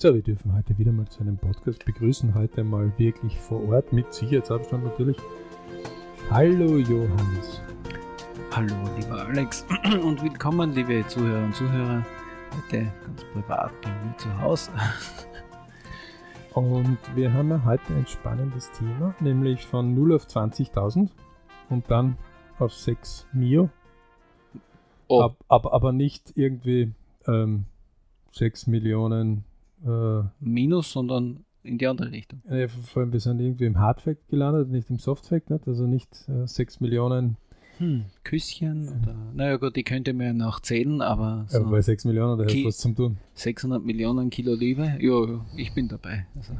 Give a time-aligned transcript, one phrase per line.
[0.00, 2.32] So, wir dürfen heute wieder mal zu einem Podcast begrüßen.
[2.32, 5.18] Heute mal wirklich vor Ort mit Sicherheitsabstand natürlich.
[6.30, 7.60] Hallo Johannes.
[8.50, 9.66] Hallo lieber Alex
[10.02, 12.06] und willkommen liebe Zuhörer und Zuhörer.
[12.56, 14.70] Heute ganz privat bei mir zu Hause.
[16.54, 21.10] Und wir haben ja heute ein spannendes Thema, nämlich von 0 auf 20.000
[21.68, 22.16] und dann
[22.58, 23.68] auf 6 Mio.
[25.08, 25.20] Oh.
[25.20, 26.94] Ab, ab, aber nicht irgendwie
[27.26, 27.66] ähm,
[28.32, 29.44] 6 Millionen.
[29.84, 32.42] Äh, Minus, sondern in die andere Richtung.
[32.48, 35.66] äh, vor allem, wir sind irgendwie im Hardfact gelandet, nicht im Softfact, nicht?
[35.68, 37.36] also nicht äh, 6 Millionen.
[37.78, 39.14] Hm, Küsschen oder.
[39.32, 42.44] Naja, gut, die könnte man ja noch zählen, aber so Aber bei 6 Millionen, da
[42.44, 43.16] du was zum Tun.
[43.32, 46.26] 600 Millionen Kilo Liebe, ja, ja, ich bin dabei.
[46.36, 46.52] Also.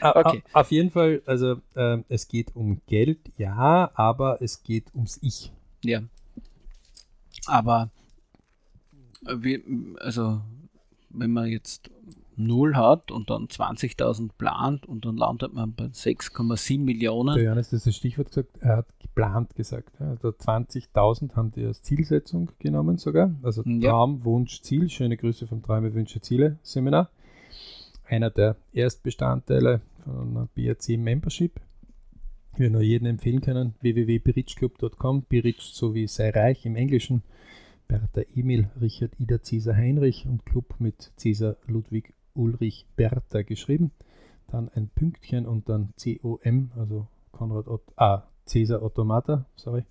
[0.00, 0.42] Ah, Okay.
[0.52, 5.18] ah, Auf jeden Fall, also ähm, es geht um Geld, ja, aber es geht ums
[5.22, 5.50] Ich.
[5.82, 6.02] Ja.
[7.46, 7.90] Aber
[9.22, 9.62] wir,
[10.00, 10.42] also
[11.14, 11.90] wenn man jetzt
[12.36, 17.38] 0 hat und dann 20.000 plant und dann landet man bei 6,7 Der Millionen.
[17.38, 19.94] Johannes hat das Stichwort gesagt, er hat geplant gesagt.
[20.00, 20.10] Ja.
[20.10, 23.30] Also 20.000 haben die als Zielsetzung genommen sogar.
[23.42, 23.90] Also Ja.
[23.90, 24.88] Traum, Wunsch, Ziel.
[24.88, 27.10] Schöne Grüße vom Träume, Wünsche, Ziele Seminar.
[28.06, 31.60] Einer der Erstbestandteile von einer BRC Membership.
[32.56, 37.22] Wir nur jedem empfehlen können, www.berichclub.com, Berich sowie sei reich im Englischen,
[37.88, 43.90] Bertha Emil, Richard Ida Cäsar Heinrich und Club mit Cäsar Ludwig Ulrich Bertha geschrieben.
[44.48, 49.84] Dann ein Pünktchen und dann COM, also Konrad Ott, ah, Cäsar Automata, sorry.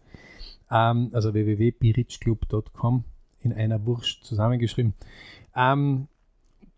[0.72, 3.04] Ähm, also www.birichclub.com
[3.42, 4.94] in einer Wurst zusammengeschrieben.
[5.56, 6.08] Ähm,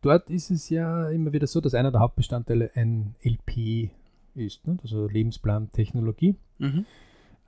[0.02, 3.92] dort ist es ja immer wieder so, dass einer der Hauptbestandteile ein LP
[4.36, 4.78] ist, ne?
[4.82, 6.86] also Lebensplan Technologie, Mhm.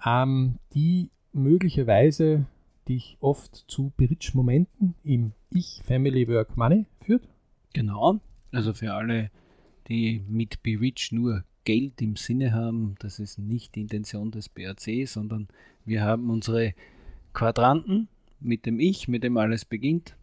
[0.05, 2.45] ähm, die möglicherweise
[2.87, 7.27] dich oft zu Bridge-Momenten im Ich, Family, Work, Money führt.
[7.73, 8.19] Genau.
[8.51, 9.29] Also für alle,
[9.87, 15.07] die mit Rich nur Geld im Sinne haben, das ist nicht die Intention des BRC,
[15.07, 15.47] sondern
[15.85, 16.73] wir haben unsere
[17.33, 18.07] Quadranten
[18.39, 20.15] mit dem Ich, mit dem alles beginnt,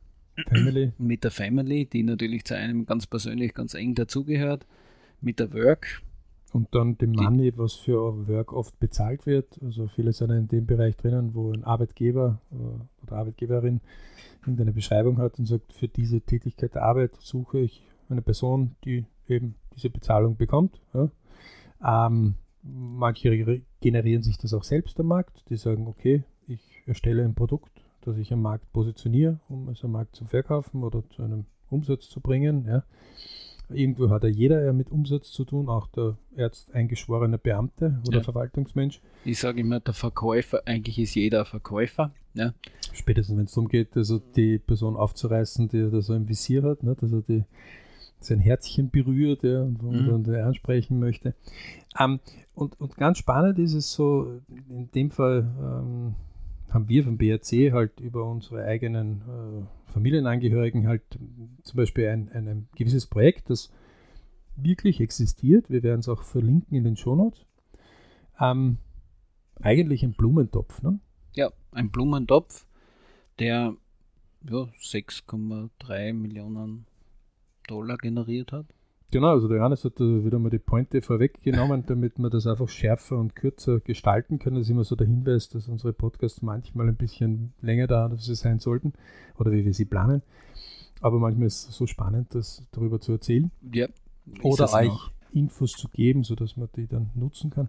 [0.49, 4.67] Family, mit der Family, die natürlich zu einem ganz persönlich ganz eng dazugehört,
[5.21, 6.03] mit der Work,
[6.55, 9.61] Und dann dem Money, was für Work oft bezahlt wird.
[9.61, 13.81] Also viele sind in dem Bereich drinnen, wo ein Arbeitgeber äh, oder Arbeitgeberin
[14.43, 19.05] irgendeine Beschreibung hat und sagt, für diese Tätigkeit der Arbeit suche ich eine Person, die
[19.27, 20.81] eben diese Bezahlung bekommt.
[20.93, 21.11] Ja.
[21.85, 25.43] Ähm, manche re- generieren sich das auch selbst am Markt.
[25.49, 29.91] Die sagen, okay, ich erstelle ein Produkt, das ich am Markt positioniere, um es am
[29.91, 32.65] Markt zu verkaufen oder zu einem Umsatz zu bringen.
[32.69, 32.85] Ja.
[33.75, 38.23] Irgendwo hat ja jeder mit Umsatz zu tun, auch der Ärzt eingeschworene Beamte oder Ja.
[38.25, 39.01] Verwaltungsmensch.
[39.25, 42.13] Ich sage immer, der Verkäufer, eigentlich ist jeder Verkäufer.
[42.35, 42.53] Ja?
[42.93, 46.63] Spätestens wenn es darum geht, also die Person aufzureißen, die er da so im Visier
[46.63, 47.45] hat, ne, dass er die,
[48.21, 50.07] sein Herzchen berührt ja, und Mhm.
[50.11, 51.35] man dann ansprechen möchte.
[52.01, 52.21] Ähm,
[52.55, 56.15] und, und ganz spannend ist es so, in dem Fall ähm,
[56.71, 61.03] haben wir vom BRC halt über unsere eigenen äh, Familienangehörigen halt
[61.63, 63.73] zum Beispiel ein, ein, ein gewisses Projekt, das
[64.57, 65.71] wirklich existiert.
[65.71, 67.47] Wir werden es auch verlinken in den Shownotes.
[68.41, 68.79] Ähm,
[69.61, 70.83] eigentlich ein Blumentopf.
[70.83, 70.99] Ne?
[71.35, 72.67] ja, ein Blumentopf,
[73.39, 73.75] der
[74.49, 76.87] ja, 6,3 Millionen
[77.67, 78.67] Dollar generiert hat.
[79.15, 83.17] Genau, also der Johannes hat wieder mal die Pointe vorweggenommen, damit wir das einfach schärfer
[83.17, 84.57] und kürzer gestalten können.
[84.57, 88.25] Das ist immer so der Hinweis, dass unsere Podcasts manchmal ein bisschen länger dauern, als
[88.25, 88.93] sie sein sollten
[89.39, 90.23] oder wie wir sie planen.
[91.01, 93.87] Aber manchmal ist es so spannend, das darüber zu erzählen Ja.
[94.43, 95.11] oder euch auch.
[95.31, 97.69] Infos zu geben, sodass man die dann nutzen kann.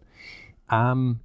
[0.72, 1.20] Ähm,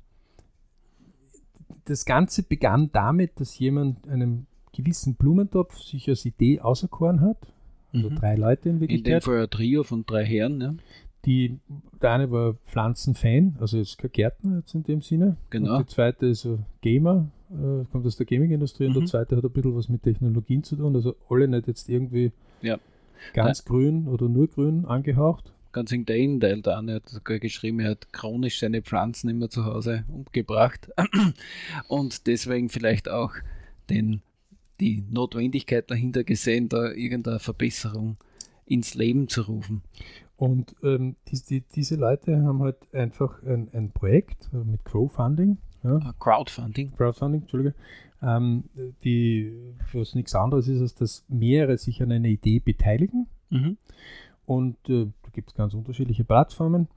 [1.86, 7.38] das Ganze begann damit, dass jemand einen gewissen Blumentopf sich als Idee auserkoren hat.
[7.92, 8.14] Also Mhm.
[8.16, 9.24] drei Leute in In dem Wirklichkeit.
[9.24, 10.74] Fall ein Trio von drei Herren, ja.
[11.26, 11.58] Die,
[12.00, 15.36] der eine war Pflanzenfan, also jetzt kein Gärtner jetzt in dem Sinne.
[15.50, 15.76] Genau.
[15.76, 19.06] Und die zweite ist ein Gamer, äh, kommt aus der Gaming-Industrie und der Mhm.
[19.06, 20.94] zweite hat ein bisschen was mit Technologien zu tun.
[20.96, 22.78] Also alle nicht jetzt irgendwie Ja.
[23.34, 25.52] ganz grün oder nur grün angehaucht.
[25.72, 29.66] Ganz im Gegenteil, der eine hat sogar geschrieben, er hat chronisch seine Pflanzen immer zu
[29.66, 30.88] Hause umgebracht
[31.88, 33.32] und deswegen vielleicht auch
[33.90, 34.22] den,
[34.80, 38.16] die Notwendigkeit dahinter gesehen, da irgendeine Verbesserung
[38.66, 39.82] ins Leben zu rufen.
[40.36, 45.58] Und ähm, die, die, diese Leute haben halt einfach ein, ein Projekt äh, mit Crowdfunding,
[45.82, 46.92] ja, Ah, Crowdfunding.
[46.96, 47.74] Crowdfunding, Entschuldige,
[48.22, 48.64] ähm,
[49.04, 53.26] die, was nichts anderes ist, als dass mehrere sich an einer Idee beteiligen.
[53.50, 53.76] Mhm.
[54.46, 56.88] Und äh, da gibt es ganz unterschiedliche Plattformen.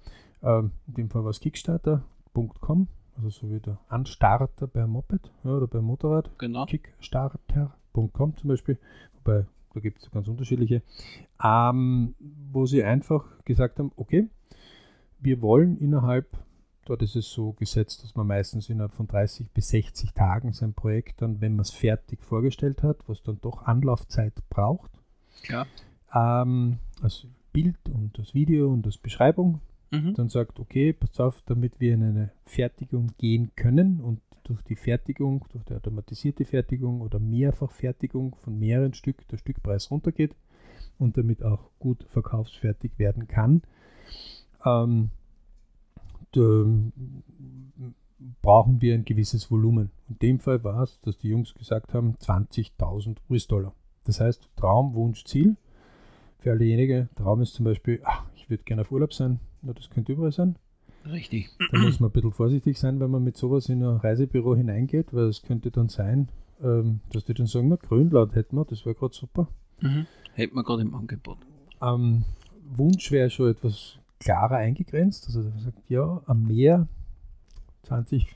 [0.42, 5.52] Ähm, in dem Fall war es Kickstarter.com, also so wie der Anstarter bei Moped ja,
[5.52, 6.30] oder beim Motorrad.
[6.40, 6.66] Genau.
[6.66, 8.78] Kickstarter.com zum Beispiel.
[9.24, 10.84] Wobei da gibt es ganz unterschiedliche,
[11.44, 12.16] ähm,
[12.52, 14.28] wo sie einfach gesagt haben, okay,
[15.20, 16.38] wir wollen innerhalb,
[16.86, 20.74] dort ist es so gesetzt, dass man meistens innerhalb von 30 bis 60 Tagen sein
[20.74, 24.92] Projekt dann, wenn man es fertig vorgestellt hat, was dann doch Anlaufzeit braucht,
[25.50, 25.66] Ja.
[26.14, 29.60] ähm, also Bild und das Video und das Beschreibung,
[29.94, 30.16] Mhm.
[30.16, 34.76] dann sagt, okay, pass auf, damit wir in eine Fertigung gehen können und durch die
[34.76, 40.36] Fertigung, durch die automatisierte Fertigung oder Mehrfachfertigung von mehreren Stück der Stückpreis runtergeht
[40.98, 43.62] und damit auch gut verkaufsfertig werden kann,
[44.66, 45.12] ähm,
[46.32, 46.66] da,
[48.42, 49.92] brauchen wir ein gewisses Volumen.
[50.10, 53.76] In dem Fall war es, dass die Jungs gesagt haben, 20.000 US-Dollar.
[54.06, 55.56] Das heißt, Traum, Wunsch, Ziel.
[56.40, 59.40] Für alle jenigen, Traum ist zum Beispiel, ach, würde gerne auf Urlaub sein.
[59.62, 60.56] Na, das könnte überall sein.
[61.06, 61.50] Richtig.
[61.72, 65.14] Da muss man ein bisschen vorsichtig sein, wenn man mit sowas in ein Reisebüro hineingeht,
[65.14, 66.30] weil es könnte dann sein,
[66.62, 69.48] ähm, dass die dann sagen, na, Grönland hätten wir, das wäre gerade super.
[69.82, 70.06] Mhm.
[70.34, 71.40] Hätten wir gerade im Angebot.
[71.82, 72.24] Ähm,
[72.76, 75.26] Wunsch wäre schon etwas klarer eingegrenzt.
[75.28, 76.88] Also er sagt, ja, am Meer
[77.84, 78.28] 20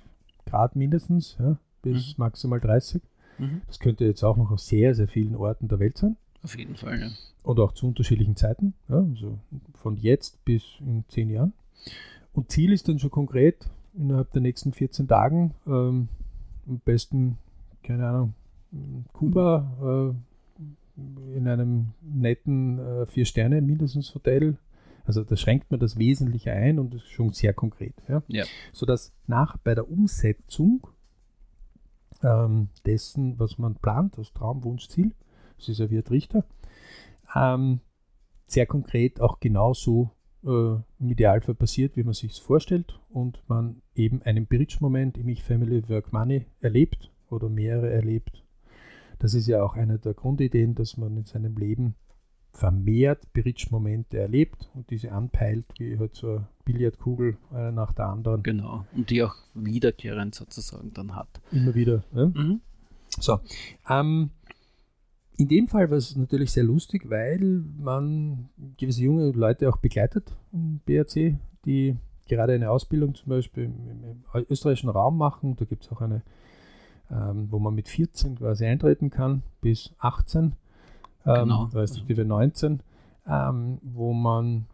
[0.45, 3.01] Grad mindestens, ja, bis maximal 30.
[3.37, 3.61] Mhm.
[3.67, 6.17] Das könnte jetzt auch noch auf sehr, sehr vielen Orten der Welt sein.
[6.47, 7.09] Auf jeden Fall, ja.
[7.43, 8.73] Und auch zu unterschiedlichen Zeiten.
[8.87, 9.37] Ja, also
[9.75, 11.51] von jetzt bis in 10 Jahren.
[12.31, 16.07] Und Ziel ist dann schon konkret, innerhalb der nächsten 14 Tagen ähm,
[16.65, 17.37] am besten,
[17.83, 18.33] keine Ahnung,
[19.11, 20.15] Kuba
[20.95, 24.55] äh, in einem netten äh, Vier-Sterne mindestens Hotel.
[25.05, 27.95] Also da schränkt man das Wesentliche ein und ist schon sehr konkret.
[28.07, 28.23] Ja?
[28.29, 28.45] Ja.
[28.71, 30.87] Sodass nach bei der Umsetzung
[32.23, 35.11] ähm, dessen, was man plant, das Traum, Wunsch, Ziel,
[35.57, 36.43] das ist ja wie ein Trichter,
[37.35, 37.81] ähm,
[38.47, 40.11] sehr konkret auch genauso
[40.43, 45.27] äh, im Idealfall passiert, wie man sich es vorstellt und man eben einen Bridge-Moment im
[45.29, 48.43] Ich Family Work Money erlebt oder mehrere erlebt.
[49.19, 51.95] Das ist ja auch eine der Grundideen, dass man in seinem Leben
[52.53, 58.41] vermehrt Bridge-Momente erlebt und diese anpeilt, wie halt so eine Billardkugel, eine nach der anderen,
[58.43, 58.85] Genau.
[58.95, 61.27] Und die auch wiederkehrend sozusagen dann hat.
[61.51, 62.03] immer wieder.
[62.13, 62.25] Ja?
[62.27, 62.61] Mhm.
[63.09, 63.39] So,
[63.89, 64.31] ähm,
[65.37, 70.35] in dem Fall war es natürlich sehr lustig, weil man gewisse junge Leute auch begleitet
[70.51, 71.35] im BRC,
[71.65, 71.95] die
[72.27, 75.55] gerade eine Ausbildung zum Beispiel im, im österreichischen Raum machen.
[75.55, 76.23] Da gibt es auch eine,
[77.11, 80.53] ähm, wo man mit 14 quasi eintreten kann, bis 18, ähm,
[81.25, 81.63] Genau.
[81.65, 82.81] respektive 19,
[83.27, 84.65] ähm, wo man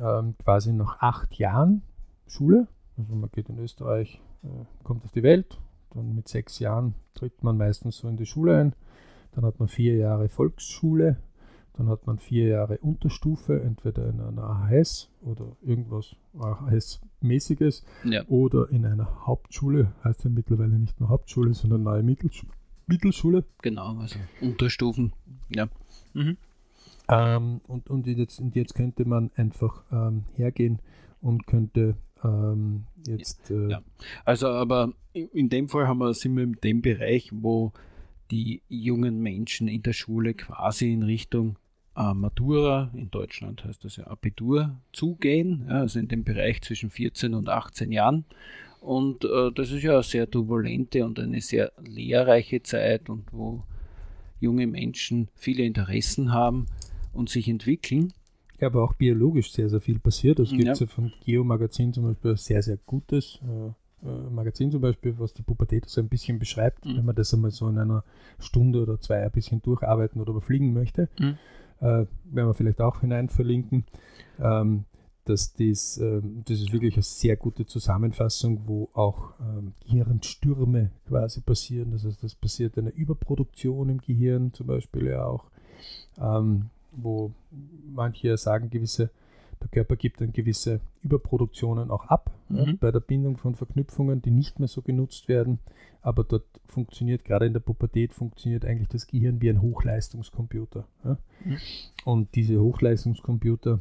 [0.00, 1.82] ähm, quasi nach acht Jahren
[2.26, 2.66] Schule,
[2.96, 4.48] also man geht in Österreich, äh,
[4.84, 5.58] kommt auf die Welt,
[5.94, 8.72] dann mit sechs Jahren tritt man meistens so in die Schule ein.
[9.38, 11.16] Dann hat man vier Jahre Volksschule.
[11.74, 18.24] Dann hat man vier Jahre Unterstufe, entweder in einer AHS oder irgendwas AHS-mäßiges Ja.
[18.26, 19.92] oder in einer Hauptschule.
[20.02, 22.44] Heißt ja mittlerweile nicht mehr Hauptschule, sondern neue Mittelsch
[22.88, 23.44] Mittelschule.
[23.62, 25.12] Genau, also Unterstufen.
[25.54, 25.68] Ja.
[26.14, 26.36] Mhm.
[27.08, 30.80] Ähm, und, und, jetzt, und jetzt könnte man einfach ähm, hergehen
[31.20, 31.94] und könnte
[32.24, 33.52] ähm, jetzt.
[33.52, 33.82] Äh, Ja.
[34.24, 37.72] Also, aber in in dem Fall haben wir, sind wir in dem Bereich, wo
[38.30, 41.56] die jungen Menschen in der Schule quasi in Richtung
[41.96, 46.90] äh, Matura, in Deutschland heißt das ja Abitur, zugehen, ja, also in dem Bereich zwischen
[46.90, 48.24] 14 und 18 Jahren.
[48.80, 53.64] Und äh, das ist ja eine sehr turbulente und eine sehr lehrreiche Zeit und wo
[54.40, 56.66] junge Menschen viele Interessen haben
[57.12, 58.12] und sich entwickeln.
[58.60, 60.38] Ja, aber auch biologisch sehr, sehr viel passiert.
[60.38, 60.74] Es gibt Ja.
[60.74, 65.14] ja von Geo Magazin zum Beispiel ein sehr, sehr gutes äh, äh, Magazin zum Beispiel,
[65.18, 66.96] was die Pubertät so ein bisschen beschreibt, Mhm.
[66.98, 68.04] wenn man das einmal so in einer
[68.38, 71.08] Stunde oder zwei ein bisschen durcharbeiten oder überfliegen möchte.
[71.18, 71.36] Mhm.
[71.80, 73.84] Äh, werden wir vielleicht auch hinein verlinken.
[74.40, 74.84] Ähm,
[75.24, 81.42] dass dies, ähm, das ist wirklich eine sehr gute Zusammenfassung, wo auch ähm, Gehirnstürme quasi
[81.42, 81.90] passieren.
[81.92, 85.44] Das heißt, es passiert eine Überproduktion im Gehirn zum Beispiel ja auch,
[86.18, 87.32] ähm, wo
[87.92, 89.10] manche sagen, gewisse,
[89.60, 92.78] der Körper gibt dann gewisse Überproduktionen auch ab ja, Mhm.
[92.78, 95.58] bei der Bindung von Verknüpfungen, die nicht mehr so genutzt werden.
[96.00, 100.86] Aber dort funktioniert, gerade in der Pubertät, funktioniert eigentlich das Gehirn wie ein Hochleistungskomputer.
[101.04, 101.18] Ja?
[101.44, 101.56] Mhm.
[102.04, 103.80] Und diese Hochleistungskomputer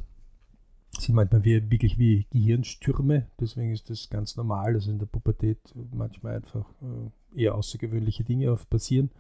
[0.98, 3.28] sind manchmal wie, wirklich wie Gehirnstürme.
[3.40, 5.60] Deswegen ist das ganz normal, dass in der Pubertät
[5.94, 9.12] manchmal einfach äh, eher außergewöhnliche Dinge oft passieren,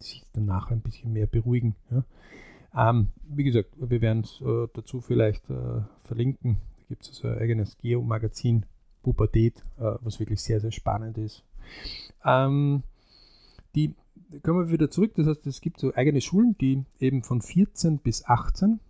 [0.00, 1.74] die sich danach ein bisschen mehr beruhigen.
[1.90, 2.04] Ja?
[2.76, 6.58] Ähm, wie gesagt, wir werden es äh, dazu vielleicht äh, verlinken.
[6.78, 8.66] Da gibt es also ein eigenes Geo-Magazin
[9.02, 11.44] Pubertät, äh, was wirklich sehr, sehr spannend ist.
[12.24, 12.82] Ähm,
[13.74, 13.94] die
[14.42, 15.12] kommen wir wieder zurück.
[15.16, 18.80] Das heißt, es gibt so eigene Schulen, die eben von 14 bis 18,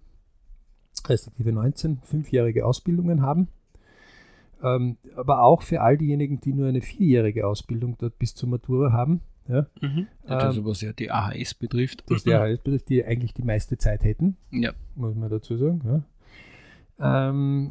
[1.06, 3.48] respektive 19, fünfjährige Ausbildungen haben.
[4.62, 8.92] Ähm, aber auch für all diejenigen, die nur eine vierjährige Ausbildung dort bis zur Matura
[8.92, 9.66] haben, Ja?
[9.80, 9.98] Mhm.
[9.98, 12.04] Ähm, also was ja die AHS betrifft.
[12.08, 14.72] Das die AHS betrifft, die eigentlich die meiste Zeit hätten, Ja.
[14.94, 16.04] muss man dazu sagen.
[16.98, 17.28] Ja?
[17.28, 17.70] Ähm,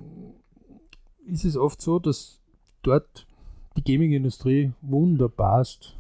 [1.28, 2.40] ist es oft so, dass
[2.84, 3.26] dort
[3.78, 5.98] die Gaming-Industrie wunderbarst,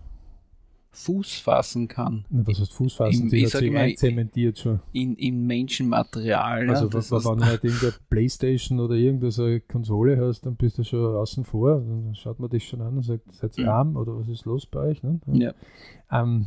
[0.95, 4.79] Fuß fassen kann was heißt Fußfassen, Im- die hat sich mal, einzementiert schon.
[4.91, 6.69] in, in Menschenmaterial.
[6.69, 10.55] Also ja, was, wenn du halt irgendeine Playstation oder irgendeine so eine Konsole hast, dann
[10.55, 11.79] bist du schon außen vor.
[11.79, 13.69] Dann schaut man dich schon an und sagt, seid ihr Mhm.
[13.69, 15.01] arm oder was ist los bei euch?
[15.03, 15.19] Ne?
[15.33, 15.53] ja.
[16.11, 16.45] Ähm,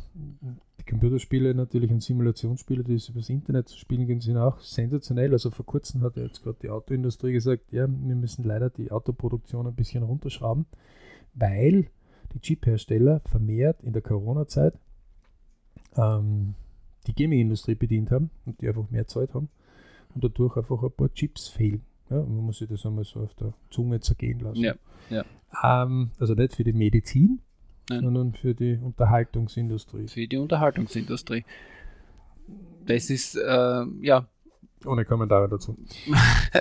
[0.78, 5.32] die Computerspiele natürlich und Simulationsspiele, die es übers Internet zu spielen gehen, sind auch sensationell.
[5.32, 8.92] Also vor kurzem hat ja jetzt gerade die Autoindustrie gesagt, ja, wir müssen leider die
[8.92, 10.66] Autoproduktion ein bisschen runterschrauben,
[11.34, 11.88] weil
[12.32, 14.74] die Chip-Hersteller vermehrt in der Corona-Zeit
[15.96, 16.54] ähm,
[17.06, 19.48] die Gaming-Industrie bedient haben und die einfach mehr Zeit haben
[20.14, 21.82] und dadurch einfach ein paar Chips fehlen.
[22.10, 24.62] Ja, man muss sich das einmal so auf der Zunge zergehen lassen.
[24.62, 24.74] Ja,
[25.10, 25.24] ja.
[25.62, 27.40] Ähm, also nicht für die Medizin,
[27.88, 28.00] Nein.
[28.02, 30.08] sondern für die Unterhaltungsindustrie.
[30.08, 31.44] für die Unterhaltungsindustrie.
[32.86, 34.28] Das ist, äh, ja,
[34.84, 35.76] Ohne Kommentare dazu.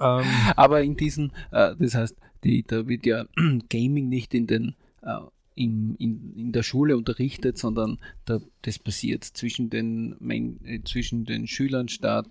[0.00, 0.24] ähm,
[0.56, 3.26] aber in diesen, äh, das heißt, die, da wird ja
[3.70, 5.18] Gaming nicht in den äh,
[5.58, 11.24] in, in, in der Schule unterrichtet, sondern da, das passiert zwischen den, Men äh, zwischen
[11.24, 12.28] den Schülern statt,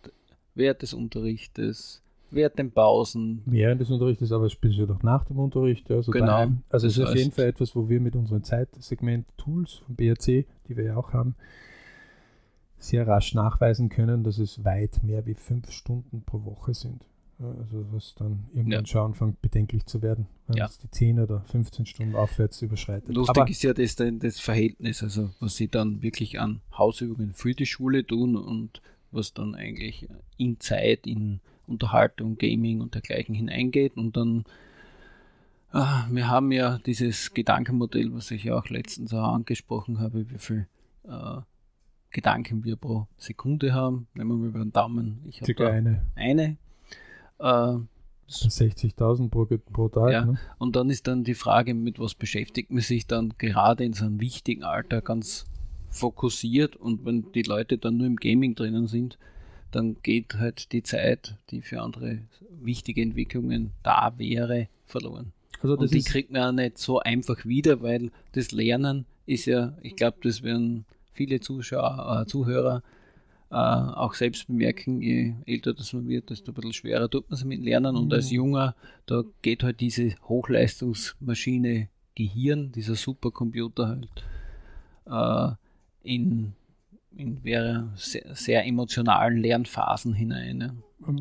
[0.55, 3.41] während des Unterrichtes, während den Pausen.
[3.45, 5.91] während des Unterrichtes, aber ja doch nach dem Unterricht.
[5.91, 6.25] Also Genau.
[6.25, 6.63] daheim.
[6.69, 10.77] Also es ist auf jeden Fall etwas, wo wir mit unseren Zeitsegment-Tools vom BRC, die
[10.77, 11.35] wir ja auch haben,
[12.79, 17.05] sehr rasch nachweisen können, dass es weit mehr wie fünf Stunden pro Woche sind.
[17.39, 18.85] Also was dann irgendwann Ja.
[18.85, 20.65] schon anfängt bedenklich zu werden, wenn Ja.
[20.65, 23.13] es die 10 oder 15 Stunden aufwärts überschreitet.
[23.13, 27.33] Lustig Aber ist ja das, dann das Verhältnis, also was sie dann wirklich an Hausübungen
[27.33, 33.35] für die Schule tun und was dann eigentlich in Zeit, in Unterhaltung, Gaming und dergleichen
[33.35, 33.97] hineingeht.
[33.97, 34.43] Und dann,
[35.71, 40.37] ah, wir haben ja dieses Gedankenmodell, was ich ja auch letztens auch angesprochen habe, wie
[40.39, 40.67] viel
[41.03, 41.41] äh,
[42.09, 44.07] Gedanken wir pro Sekunde haben.
[44.15, 45.19] Nehmen wir mal über den Daumen.
[45.25, 46.57] Ich habe eine eine.
[47.39, 47.77] Äh,
[48.29, 50.11] 60.000 pro, pro Tag.
[50.11, 50.25] Ja.
[50.25, 50.37] Ne?
[50.57, 54.05] und dann ist dann die Frage, mit was beschäftigt man sich dann gerade in so
[54.05, 55.45] einem wichtigen Alter ganz
[55.89, 59.17] fokussiert und wenn die Leute dann nur im Gaming drinnen sind,
[59.71, 62.19] dann geht halt die Zeit, die für andere
[62.61, 65.31] wichtige Entwicklungen da wäre, verloren.
[65.61, 69.73] Also und die kriegt man ja nicht so einfach wieder, weil das Lernen ist ja,
[69.81, 72.96] ich glaube, das werden viele Zuschauer, äh, Zuhörer äh,
[73.49, 77.45] auch selbst bemerken, je älter das man wird, desto ein bisschen schwerer tut man es
[77.45, 77.95] mit Lernen.
[77.95, 78.35] Und als Mhm.
[78.35, 78.75] Junger,
[79.05, 84.09] da geht halt diese Hochleistungsmaschine Gehirn, dieser Supercomputer halt,
[85.05, 85.55] äh,
[86.03, 86.53] in,
[87.15, 90.61] in sehr, sehr emotionalen Lernphasen hinein.
[90.61, 90.73] Ja.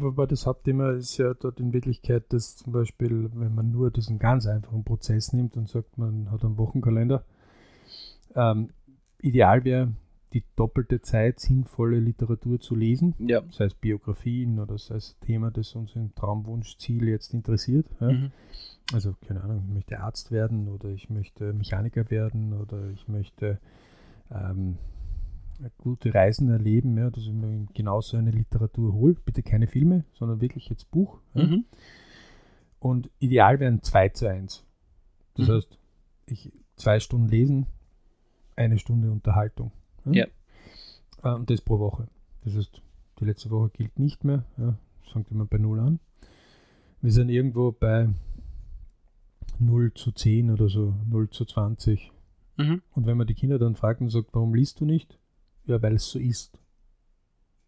[0.05, 4.19] Aber das Hauptthema ist ja dort in Wirklichkeit, dass zum Beispiel, wenn man nur diesen
[4.19, 7.25] ganz einfachen Prozess nimmt und sagt, man hat einen Wochenkalender,
[8.35, 8.71] ähm,
[9.21, 9.93] ideal wäre,
[10.37, 13.43] die doppelte Zeit sinnvolle Literatur zu lesen, Ja.
[13.51, 17.87] sei es Biografien oder sei es Thema, das uns im Traumwunschziel jetzt interessiert.
[18.01, 18.13] Ja?
[18.13, 18.33] Mhm.
[18.93, 23.59] Also, keine Ahnung, ich möchte Arzt werden oder ich möchte Mechaniker werden oder ich möchte
[24.31, 24.77] ähm,
[25.79, 29.15] gute Reisen erleben, ja, dass ich mir genauso eine Literatur hole.
[29.25, 31.19] Bitte keine Filme, sondern wirklich jetzt Buch.
[31.35, 31.65] Mhm.
[32.79, 34.65] Und ideal wären 2 zu 1.
[35.35, 35.53] Das Mhm.
[35.53, 35.79] heißt,
[36.27, 37.67] ich zwei Stunden lesen,
[38.55, 39.73] eine Stunde Unterhaltung.
[40.15, 40.27] Ja.
[41.23, 42.09] Äh, Und das pro Woche.
[42.45, 42.83] Das heißt,
[43.21, 44.45] die letzte Woche gilt nicht mehr.
[44.59, 44.77] Ja.
[45.03, 46.01] Das fängt immer bei 0 an.
[47.03, 48.09] Wir sind irgendwo bei
[49.59, 52.13] 0 zu 10 oder so, 0 zu 20.
[52.57, 52.83] Mhm.
[52.93, 55.19] Und wenn man die Kinder dann fragt und sagt, warum liest du nicht?
[55.67, 56.59] Ja, weil es so ist.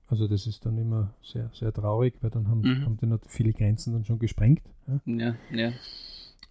[0.06, 2.84] Also das ist dann immer sehr, sehr traurig, weil dann haben, Mhm.
[2.84, 4.62] haben die noch viele Grenzen dann schon gesprengt.
[4.86, 5.00] Ja.
[5.04, 5.72] Ja, ja.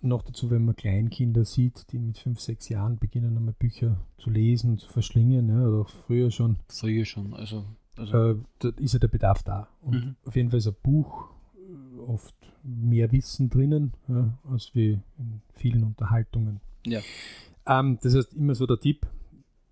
[0.01, 4.29] Noch dazu, wenn man Kleinkinder sieht, die mit 5, 6 Jahren beginnen, einmal Bücher zu
[4.29, 7.33] lesen, zu verschlingen, ja, oder auch früher schon, Früher schon.
[7.33, 9.69] Also, also äh, da ist ja der Bedarf da.
[9.81, 10.15] Und Mhm.
[10.25, 15.41] auf jeden Fall ist ein Buch äh, oft mehr Wissen drinnen, ja, als wie in
[15.53, 16.59] vielen Unterhaltungen.
[16.85, 16.99] Ja.
[17.65, 19.07] Ähm, das heißt, immer so der Tipp,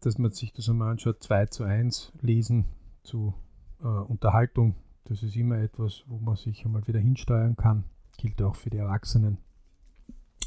[0.02, 2.66] dass man sich das einmal anschaut, 2 zu 1 lesen
[3.04, 3.34] zu
[3.82, 4.76] äh, Unterhaltung.
[5.06, 7.84] Das ist immer etwas, wo man sich einmal wieder hinsteuern kann.
[8.18, 9.38] Gilt auch für die Erwachsenen.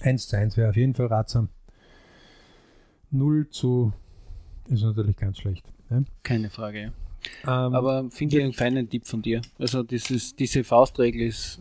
[0.03, 1.49] 1 zu 1 wäre auf jeden Fall ratsam.
[3.11, 3.93] 0 zu
[4.69, 5.65] ist natürlich ganz schlecht.
[5.91, 6.05] Ne?
[6.23, 6.93] keine Frage.
[7.45, 7.67] Ja.
[7.67, 9.41] Ähm, Aber finde ich einen feinen Tipp von dir.
[9.59, 11.61] Also dieses, diese Faustregel ist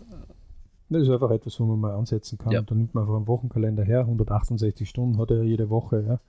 [0.89, 2.51] Das ist einfach etwas, wo man mal ansetzen kann.
[2.51, 2.61] Ja.
[2.61, 6.19] Dann nimmt man einfach einen Wochenkalender her, 168 Stunden hat er jede Woche.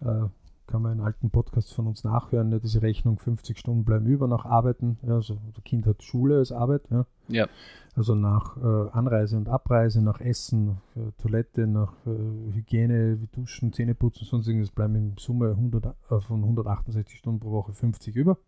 [0.00, 0.24] Ja.
[0.24, 0.28] Äh,
[0.72, 4.26] kann man in alten Podcasts von uns nachhören, ja, diese Rechnung 50 Stunden bleiben über
[4.26, 4.96] nach Arbeiten.
[5.02, 6.80] Ja, also das Kind hat Schule als Arbeit.
[6.90, 7.04] Ja.
[7.28, 7.46] Ja.
[7.94, 13.26] Also nach äh, Anreise und Abreise, nach Essen, nach äh, Toilette, nach äh, Hygiene, wie
[13.26, 18.16] Duschen, Zähneputzen, sonst irgendwas bleiben in Summe 100, äh, von 168 Stunden pro Woche 50
[18.16, 18.38] über.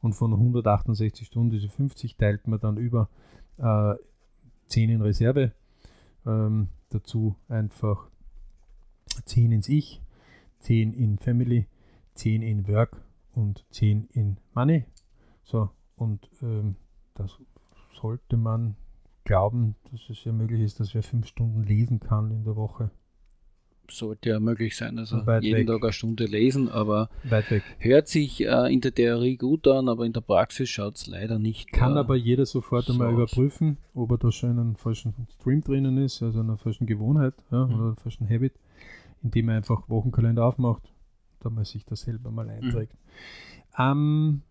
[0.00, 3.10] Und von 168 Stunden, diese 50 teilt man dann über
[3.58, 3.96] äh,
[4.68, 5.52] 10 in Reserve.
[6.24, 8.08] Ähm, dazu einfach
[9.26, 10.00] 10 ins Ich,
[10.64, 11.66] 10 in Family,
[12.14, 13.02] 10 in Work
[13.34, 14.84] und 10 in Money.
[15.42, 16.76] So, und ähm,
[17.14, 17.38] das
[18.00, 18.76] sollte man
[19.24, 22.90] glauben, dass es ja möglich ist, dass wer 5 Stunden lesen kann in der Woche.
[23.90, 24.98] Sollte ja möglich sein.
[24.98, 25.66] Also jeden weg.
[25.66, 27.62] Tag eine Stunde lesen, aber Weit weg.
[27.78, 31.38] hört sich äh, in der Theorie gut an, aber in der Praxis schaut es leider
[31.38, 31.70] nicht.
[31.70, 35.12] Kann äh, aber jeder sofort so einmal überprüfen, ob er da schon in einem falschen
[35.38, 37.74] Stream drinnen ist, also einer falschen Gewohnheit ja, Mhm.
[37.74, 38.54] oder einem falschen Habit,
[39.24, 40.92] indem er einfach Wochenkalender aufmacht,
[41.40, 42.36] da man sich das selber Mhm.
[42.36, 42.96] mal einträgt.
[43.76, 44.42] Ähm,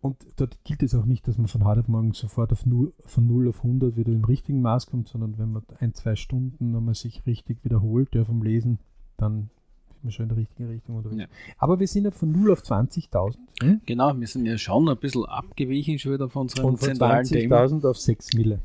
[0.00, 2.92] und dort gilt es auch nicht, dass man von heute auf morgen sofort auf 0,
[3.06, 6.70] von 0 auf 100 wieder im richtigen Maß kommt, sondern wenn man ein, zwei Stunden
[6.70, 8.78] nochmal sich richtig wiederholt ja, vom Lesen,
[9.16, 9.50] dann
[9.90, 11.22] ist man schon in der richtigen Richtung unterwegs.
[11.22, 11.26] Ja.
[11.56, 13.38] Aber wir sind ja von 0 auf 20.000.
[13.60, 13.80] Hm?
[13.86, 17.26] Genau, wir sind ja schon ein bisschen abgewichen schon wieder von unserem Und von zentralen
[17.26, 17.64] Thema.
[17.64, 18.60] 20.000 auf 6 Mille.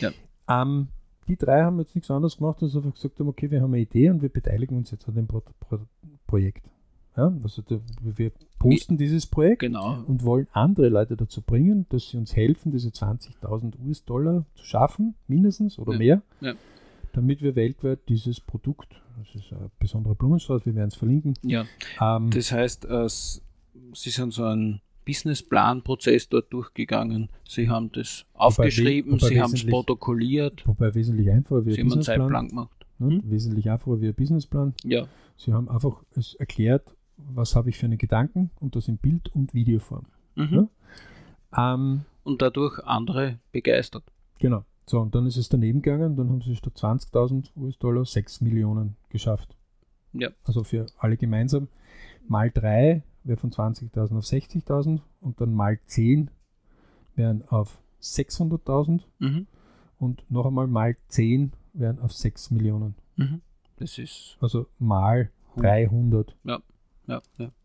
[0.00, 0.10] Ja.
[0.48, 0.88] Ähm,
[1.28, 3.82] die drei haben jetzt nichts anderes gemacht, als einfach gesagt haben, okay, wir haben eine
[3.82, 5.78] Idee und wir beteiligen uns jetzt an dem Pro Pro
[6.26, 6.64] Projekt.
[7.16, 10.04] Ja, also der, wir posten dieses Projekt Genau.
[10.06, 15.14] und wollen andere Leute dazu bringen, dass sie uns helfen, diese 20.000 US-Dollar zu schaffen,
[15.26, 15.98] mindestens oder Ja.
[15.98, 16.54] mehr, Ja.
[17.14, 21.64] damit wir weltweit dieses Produkt, das ist ein besonderer Blumenstrauß, wir werden es verlinken, Ja,
[22.00, 27.30] ähm, das heißt, äh, Sie sind so einen Businessplan-Prozess dort durchgegangen.
[27.48, 31.86] Sie haben das aufgeschrieben, wobei Sie haben es protokolliert, wobei wesentlich einfacher wie Sie ein
[31.86, 32.02] haben einen.
[32.02, 32.86] Zeitplan gemacht.
[32.98, 33.06] Ne?
[33.10, 33.22] Hm?
[33.30, 34.74] Wesentlich einfacher wie ein Businessplan.
[34.84, 38.98] Ja, Sie haben einfach es erklärt, was habe ich für einen Gedanken und das in
[38.98, 40.04] Bild- und Videoform.
[40.34, 40.68] mhm.
[41.56, 41.74] Ja.
[41.74, 44.04] Ähm, und dadurch andere begeistert.
[44.38, 44.64] genau.
[44.84, 48.96] So, und dann ist es daneben gegangen, dann haben sie statt 20.000 US-Dollar 6 Millionen
[49.10, 49.54] geschafft.
[50.14, 50.30] Ja.
[50.44, 51.68] Also für alle gemeinsam.
[52.26, 56.30] Mal 3 wäre von 20.000 auf 60.000 und dann mal 10
[57.14, 59.46] wären auf 600.000 Mhm.
[59.98, 62.94] und noch einmal mal 10 wären auf 6 Millionen.
[63.16, 63.42] Mhm.
[63.76, 66.36] Das ist Also mal 300.
[66.44, 66.60] ja,
[67.06, 67.20] ja.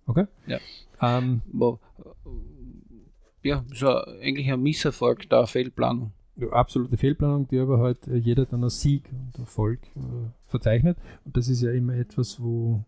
[0.06, 0.26] Okay?
[0.48, 0.60] Ja.
[1.02, 6.12] Ähm, äh, ja, so eigentlich ein Misserfolg der Fehlplanung.
[6.36, 10.98] Ja, absolute Fehlplanung, die aber halt äh, jeder dann als Sieg und Erfolg äh, verzeichnet.
[11.26, 12.84] Und das ist ja immer etwas, wo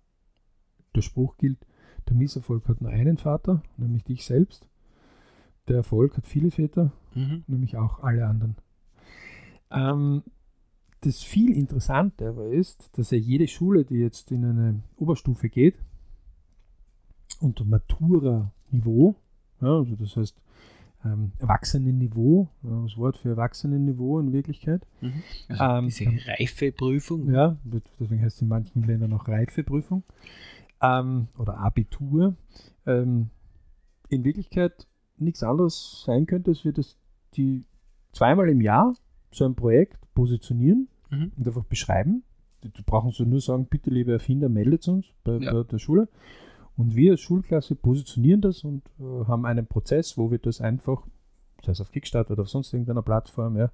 [0.96, 1.60] der Spruch gilt,
[2.08, 4.68] der Misserfolg hat nur einen Vater, nämlich dich selbst.
[5.68, 7.44] Der Erfolg hat viele Väter, Mhm.
[7.48, 8.56] nämlich auch alle anderen.
[9.72, 10.24] Ähm,
[11.02, 15.76] das viel Interessante aber ist, dass ja jede Schule, die jetzt in eine Oberstufe geht,
[17.40, 19.16] unter Matura-Niveau,
[19.62, 20.42] ja, also das heißt
[21.04, 25.14] ähm, Erwachsenenniveau, ja, das Wort für Erwachsenenniveau in Wirklichkeit, Mhm.
[25.50, 27.32] Also Ähm, diese dann- Reifeprüfung.
[27.32, 27.58] ja,
[28.00, 30.04] deswegen heißt es in manchen Ländern auch Reifeprüfung
[30.82, 32.36] ähm, oder Abitur.
[32.86, 33.30] Ähm,
[34.10, 36.98] in Wirklichkeit nichts anderes sein könnte, als wir das
[37.36, 37.66] die
[38.12, 38.94] zweimal im Jahr
[39.32, 41.32] so ein Projekt positionieren Mhm.
[41.38, 42.24] und einfach beschreiben.
[42.64, 45.52] Die, die brauchen so nur sagen, bitte liebe Erfinder, meldet uns bei, Ja.
[45.54, 46.08] bei der Schule.
[46.78, 51.06] Und wir als Schulklasse positionieren das und äh, haben einen Prozess, wo wir das einfach,
[51.64, 53.72] sei es auf Kickstarter oder auf sonst irgendeiner Plattform, ja,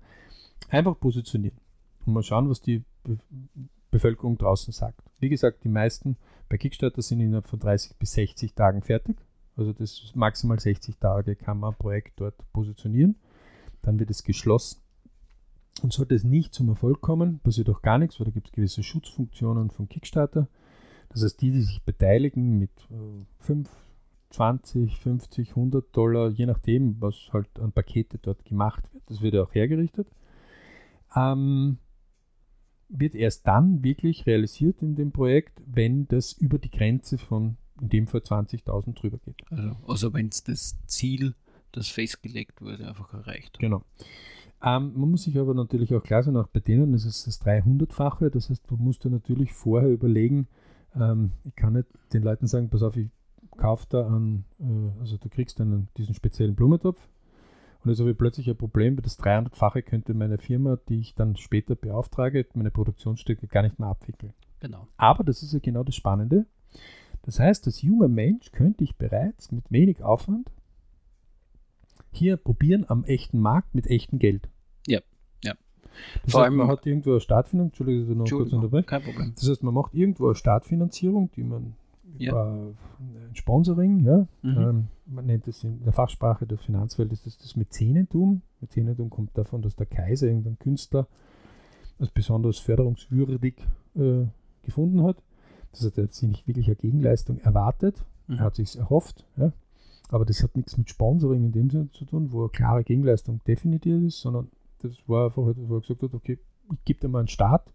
[0.70, 1.58] einfach positionieren.
[2.06, 3.18] Und mal schauen, was die Be
[3.92, 5.02] Bevölkerung draußen sagt.
[5.20, 6.16] Wie gesagt, die meisten
[6.52, 9.16] bei Kickstarter sind innerhalb von 30 bis 60 Tagen fertig.
[9.56, 13.16] Also das maximal 60 Tage kann man ein Projekt dort positionieren.
[13.82, 14.82] Dann wird es geschlossen.
[15.82, 18.52] Und sollte es nicht zum Erfolg kommen, passiert auch gar nichts, weil da gibt es
[18.52, 20.50] gewisse Schutzfunktionen von Kickstarter.
[21.08, 23.70] Das heißt, die, die sich beteiligen mit äh, 5,
[24.32, 29.36] 20, 50, 100 Dollar, je nachdem, was halt an Pakete dort gemacht wird, das wird
[29.36, 30.08] ja auch hergerichtet,
[31.16, 31.78] ähm,
[32.92, 37.90] wird erst dann wirklich realisiert in dem Projekt, wenn das über die Grenze von in
[37.90, 39.42] dem Fall 20.000 drüber geht.
[39.50, 41.34] Also, also wenn es das Ziel,
[41.72, 43.58] das festgelegt wurde, einfach erreicht.
[43.60, 43.84] Genau.
[44.64, 47.42] Ähm, man muss sich aber natürlich auch klar sein, auch bei denen ist es das
[47.42, 48.30] 300-fache.
[48.30, 50.48] Das heißt, du musst dir natürlich vorher überlegen,
[50.96, 53.10] ähm, ich kann nicht den Leuten sagen, pass auf, ich
[53.58, 57.08] kaufe da an, äh, also du kriegst dann diesen speziellen Blumentopf
[57.84, 61.16] und jetzt habe ich plötzlich ein Problem, weil das 300-fache könnte meine Firma, die ich
[61.16, 64.34] dann später beauftrage, meine Produktionsstücke gar nicht mehr abwickeln.
[64.60, 64.88] Genau.
[64.98, 66.46] Aber das ist ja genau das Spannende.
[67.24, 70.52] Das heißt, als junger Mensch könnte ich bereits mit wenig Aufwand
[72.12, 74.50] hier probieren am echten Markt mit echtem Geld.
[74.88, 75.00] Ja,
[75.44, 75.54] ja.
[76.24, 78.86] Das Vor heißt, allem- man hat irgendwo eine Startfinanzierung, Entschuldigung, dass ich noch kurz unterbreche.
[78.86, 79.34] kein Problem.
[79.36, 81.76] Das heißt, man macht irgendwo eine Startfinanzierung, die man
[82.18, 82.44] ja.
[82.44, 82.76] ein
[83.34, 84.28] Sponsoring, ja.
[84.42, 84.58] Mhm.
[84.58, 88.42] Ähm, man nennt es in der Fachsprache der Finanzwelt ist das das Mäzenentum.
[88.62, 91.08] Mäzenentum kommt davon, dass der Kaiser irgendein Künstler
[92.00, 93.56] als besonders förderungswürdig
[93.96, 94.26] äh,
[94.64, 95.22] gefunden hat.
[95.72, 98.36] Das heißt, er hat sich nicht wirklich eine Gegenleistung erwartet, mhm.
[98.36, 99.54] er hat sich erhofft, ja.
[100.10, 103.42] aber das hat nichts mit Sponsoring in dem Sinne zu tun, wo eine klare Gegenleistung
[103.46, 106.40] definiert ist, sondern das war einfach, wo er gesagt hat, okay,
[106.72, 107.72] ich gebe dir mal einen Start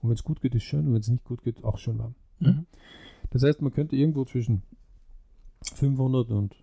[0.00, 1.98] und wenn es gut geht, ist schön und wenn es nicht gut geht, auch schön
[1.98, 2.14] warm.
[2.40, 2.66] Mhm.
[3.30, 4.62] Das heißt, man könnte irgendwo zwischen
[5.74, 6.56] 500 und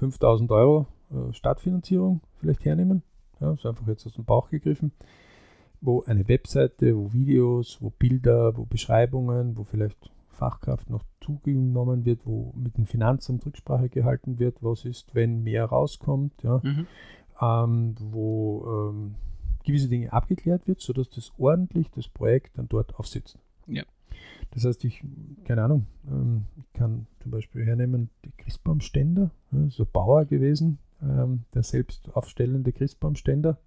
[0.00, 3.02] 5000 Euro äh, Startfinanzierung vielleicht hernehmen.
[3.38, 4.92] Ja, ist einfach jetzt aus dem Bauch gegriffen.
[5.80, 12.20] Wo eine Webseite, wo Videos, wo Bilder, wo Beschreibungen, wo vielleicht Fachkraft noch zugenommen wird,
[12.24, 16.86] wo mit dem Finanzamt Rücksprache gehalten wird, was ist, wenn mehr rauskommt, ja, mhm.
[17.40, 19.14] ähm, wo ähm,
[19.64, 23.38] gewisse Dinge abgeklärt wird, sodass das ordentlich das Projekt dann dort aufsitzt.
[23.66, 23.84] Ja.
[24.52, 25.02] Das heißt, ich,
[25.44, 31.44] keine Ahnung, ähm, ich kann zum Beispiel hernehmen, die Christbaumständer, ja, so Bauer gewesen, ähm,
[31.54, 33.58] der selbst aufstellende Christbaumständer,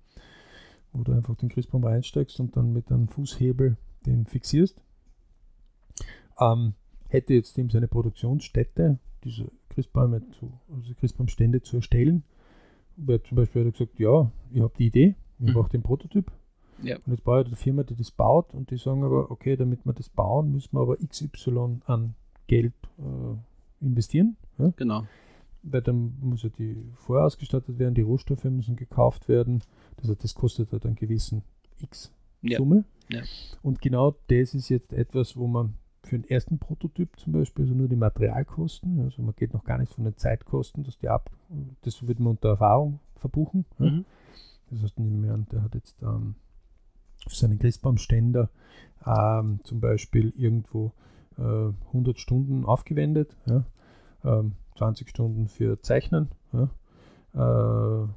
[0.92, 4.82] wo du einfach den Christbaum reinsteckst und dann mit einem Fußhebel den fixierst.
[6.40, 6.74] Ähm,
[7.08, 12.24] hätte jetzt ihm seine Produktionsstätte, diese Christbäume zu, also Christbaumstände zu erstellen,
[12.96, 15.54] wäre zum Beispiel hat er gesagt, ja, ich habe die Idee, ich mhm.
[15.54, 16.32] brauche den Prototyp,
[16.84, 16.98] ja.
[16.98, 19.94] Und jetzt ich eine Firma, die das baut und die sagen aber, okay, damit wir
[19.94, 22.16] das bauen, müssen wir aber XY an
[22.48, 24.38] Geld äh, investieren.
[24.58, 24.74] Ja?
[24.76, 25.08] Genau.
[25.64, 29.62] Weil dann muss ja die vorher ausgestattet werden, die Rohstoffe müssen gekauft werden.
[29.98, 31.44] Das heißt, das kostet halt einen gewissen
[31.80, 32.86] X-Summe.
[33.10, 33.20] Ja.
[33.20, 33.24] Ja.
[33.62, 37.76] Und genau das ist jetzt etwas, wo man für den ersten Prototyp zum Beispiel, also
[37.76, 41.32] nur die Materialkosten, also man geht noch gar nicht von den Zeitkosten, dass die ab,
[41.82, 43.66] das wird man unter Erfahrung verbuchen.
[43.78, 44.06] Mhm.
[44.70, 46.36] Das heißt, nehmen wir an, der hat jetzt ähm,
[47.26, 48.50] auf seinen Christbaumständer
[49.06, 50.92] ähm, zum Beispiel irgendwo
[51.38, 53.66] äh, 100 Stunden aufgewendet, ja,
[54.24, 56.70] ähm, 20 Stunden für Zeichnen ja,
[57.34, 58.08] äh,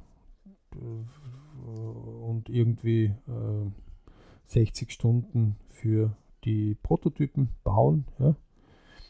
[0.75, 3.71] und irgendwie äh,
[4.45, 8.35] 60 Stunden für die Prototypen bauen ja,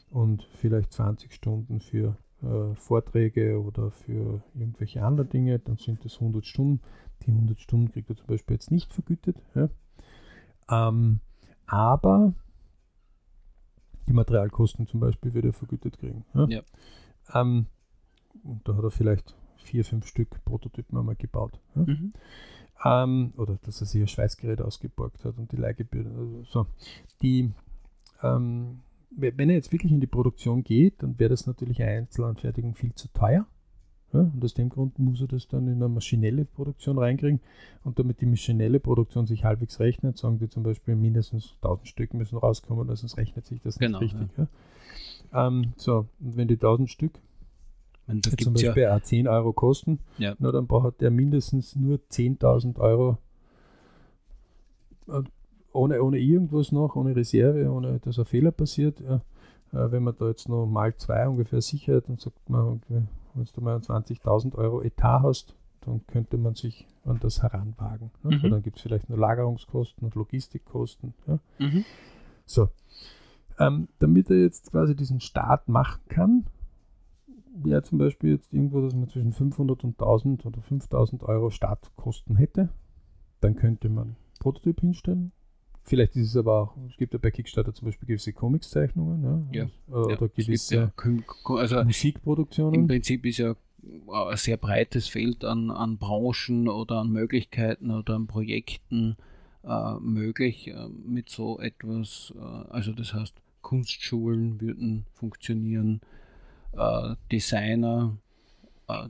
[0.10, 6.15] und vielleicht 20 Stunden für äh, Vorträge oder für irgendwelche anderen Dinge, dann sind das
[6.15, 6.81] 100 Stunden.
[7.23, 9.38] Die 100 Stunden kriegt er zum Beispiel jetzt nicht vergütet.
[9.55, 9.69] Ja.
[10.69, 11.19] Ähm,
[11.65, 12.34] aber
[14.08, 16.25] die Materialkosten zum Beispiel wird er vergütet kriegen.
[16.34, 16.47] Ja?
[16.47, 16.62] ja.
[17.34, 17.67] Ähm,
[18.43, 21.60] und da hat er vielleicht vier, fünf Stück Prototypen einmal gebaut.
[21.75, 21.82] Ja?
[21.82, 22.13] Mhm.
[22.84, 26.06] Ähm, oder dass er sich ein Schweißgerät ausgeborgt hat und die Leihgebühr.
[26.06, 26.67] Also so.
[27.21, 27.51] Die,
[28.21, 32.75] ähm, wenn er jetzt wirklich in die Produktion geht, dann wäre das natürlich eine Einzelanfertigung
[32.75, 33.47] viel zu teuer.
[34.13, 37.41] Ja, und aus dem Grund muss er das dann in eine maschinelle Produktion reinkriegen.
[37.83, 42.13] Und damit die maschinelle Produktion sich halbwegs rechnet, sagen die zum Beispiel mindestens 1000 Stück
[42.13, 44.37] müssen rauskommen, sonst rechnet sich das genau, nicht richtig.
[44.37, 44.47] Ja.
[45.33, 45.47] Ja.
[45.47, 47.19] Ähm, so, und wenn die 1000 Stück
[48.07, 49.01] meine, zum Beispiel ja.
[49.01, 50.35] 10 Euro kosten, ja.
[50.39, 53.17] na, dann braucht der mindestens nur 10.000 Euro
[55.09, 55.21] äh,
[55.73, 59.01] ohne, ohne irgendwas noch, ohne Reserve, ohne dass ein Fehler passiert.
[59.01, 59.21] Ja.
[59.73, 62.81] Äh, wenn man da jetzt noch mal zwei ungefähr sichert, dann sagt man,
[63.38, 68.12] wenn du mal 20.000 Euro Etat hast, dann könnte man sich an das heranwagen.
[68.23, 68.38] Ne?
[68.38, 68.52] Mhm.
[68.52, 71.13] dann gibt es vielleicht nur Lagerungskosten und Logistikkosten.
[71.28, 71.39] Ja?
[71.60, 71.86] Mhm.
[72.45, 72.69] So.
[73.60, 76.45] Ähm, damit er jetzt quasi diesen Start machen kann,
[77.63, 82.36] wäre zum Beispiel jetzt irgendwo, dass man zwischen 500 und 1000 oder 5000 Euro Startkosten
[82.36, 82.69] hätte.
[83.39, 85.32] Dann könnte man Prototyp hinstellen,
[85.88, 89.63] Vielleicht ist es aber auch, es gibt ja bei Kickstarter zum Beispiel gewisse Comics-Zeichnungen ja?
[89.63, 89.95] ja.
[89.95, 90.91] oder ja, gewisse ja,
[91.45, 92.82] also Musikproduktionen.
[92.82, 93.56] Im Prinzip ist ja
[94.12, 99.15] ein sehr breites Feld an, an Branchen oder an Möglichkeiten oder an Projekten
[99.63, 102.34] äh, möglich äh, mit so etwas.
[102.36, 106.02] Äh, also das heißt, Kunstschulen würden funktionieren,
[106.73, 108.17] äh, Designer,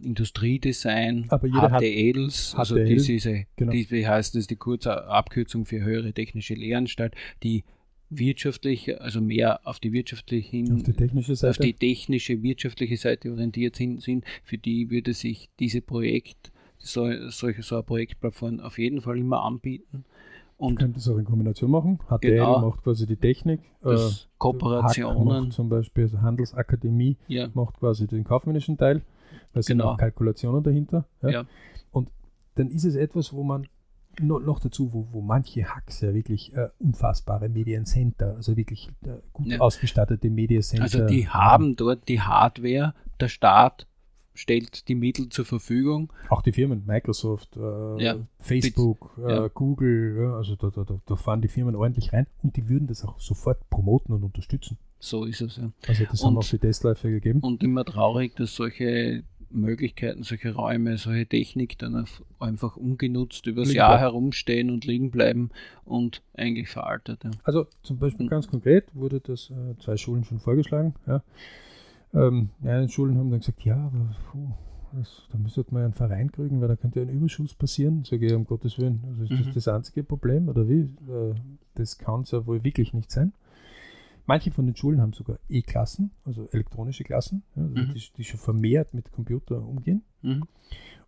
[0.01, 3.71] Industriedesign, Aber HTLs, hat, also HTL, diese, genau.
[3.71, 7.13] die, wie heißt das, die kurze Abkürzung für höhere technische Lehranstalt,
[7.43, 7.63] die
[8.09, 12.97] wirtschaftlich, also mehr auf die wirtschaftliche hin, auf die technische Seite, auf die technische, wirtschaftliche
[12.97, 18.79] Seite orientiert sind, für die würde sich diese Projekt, so, solche so eine Projektplattform auf
[18.79, 20.05] jeden Fall immer anbieten.
[20.57, 21.99] Und Man könnte es auch in Kombination machen.
[22.07, 23.59] HTL genau, macht quasi die Technik.
[23.83, 23.95] Äh,
[24.39, 25.51] Kooperationen.
[25.51, 27.49] zum Beispiel also Handelsakademie ja.
[27.53, 29.03] macht quasi den kaufmännischen Teil.
[29.53, 29.91] Da sind genau.
[29.91, 31.05] auch Kalkulationen dahinter.
[31.21, 31.29] Ja?
[31.29, 31.45] ja?
[31.91, 32.11] Und
[32.55, 33.67] dann ist es etwas, wo man
[34.19, 39.19] noch, noch dazu, wo, wo manche Hacks ja wirklich äh, unfassbare Mediencenter, also wirklich äh,
[39.33, 39.59] gut ja.
[39.59, 40.83] ausgestattete Mediencenter.
[40.83, 43.87] Also die haben dort die Hardware, der Staat
[44.33, 46.13] stellt die Mittel zur Verfügung.
[46.29, 48.15] Auch die Firmen, Microsoft, äh, ja.
[48.39, 49.47] Facebook, äh, ja.
[49.47, 53.19] Google, also da, da, da, fahren die Firmen ordentlich rein und die würden das auch
[53.19, 54.77] sofort promoten und unterstützen.
[54.99, 55.71] So ist es, ja.
[55.87, 57.39] Also das und, haben auch die Testläufe gegeben.
[57.41, 62.05] Und immer traurig, dass solche Möglichkeiten, solche Räume, solche Technik dann
[62.39, 64.01] einfach ungenutzt übers liegen Jahr bleiben.
[64.01, 65.51] herumstehen und liegen bleiben
[65.85, 67.23] und eigentlich veraltet.
[67.23, 67.31] Ja.
[67.43, 70.95] Also zum Beispiel und, ganz konkret wurde das äh, zwei Schulen schon vorgeschlagen.
[71.05, 71.23] Ja.
[72.13, 74.51] Ähm, ja, Schulen haben dann gesagt, ja, aber puh,
[74.93, 78.03] das, da müsste man ja einen Verein kriegen, weil da könnte ja ein Überschuss passieren.
[78.03, 79.45] Sage ich, um Gottes Willen, also ist mhm.
[79.45, 80.81] das das einzige Problem oder wie?
[80.81, 81.35] Äh,
[81.75, 83.33] das kann es ja wohl wirklich nicht sein.
[84.27, 87.93] Manche von den Schulen haben sogar E-Klassen, also elektronische Klassen, also mhm.
[87.93, 90.03] die, die, schon vermehrt mit Computer umgehen.
[90.21, 90.43] Mhm.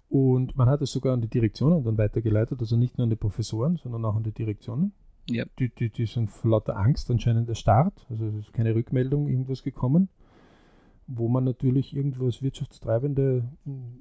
[0.08, 3.18] Und man hat es sogar an die Direktionen dann weitergeleitet, also nicht nur an die
[3.18, 4.94] Professoren, sondern auch an die Direktionen.
[5.30, 5.44] Ja.
[5.60, 9.64] Die, die, die sind vor lauter Angst anscheinend erstarrt, also es ist keine Rückmeldung irgendwas
[9.64, 10.08] gekommen,
[11.06, 13.50] wo man natürlich irgendwo als wirtschaftstreibende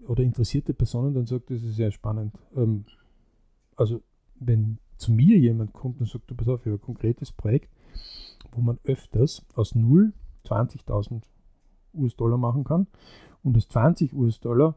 [0.06, 2.34] oder interessierte Personen dann sagt, das ist sehr spannend.
[2.56, 2.84] Ähm,
[3.76, 4.00] also
[4.38, 7.70] wenn zu mir jemand kommt und sagt, du pass auf, ich habe ein konkretes Projekt,
[8.52, 10.12] wo man öfters aus 0
[10.44, 11.22] 20.000
[11.94, 12.86] US-Dollar machen kann
[13.42, 14.76] und aus 20 US-Dollar,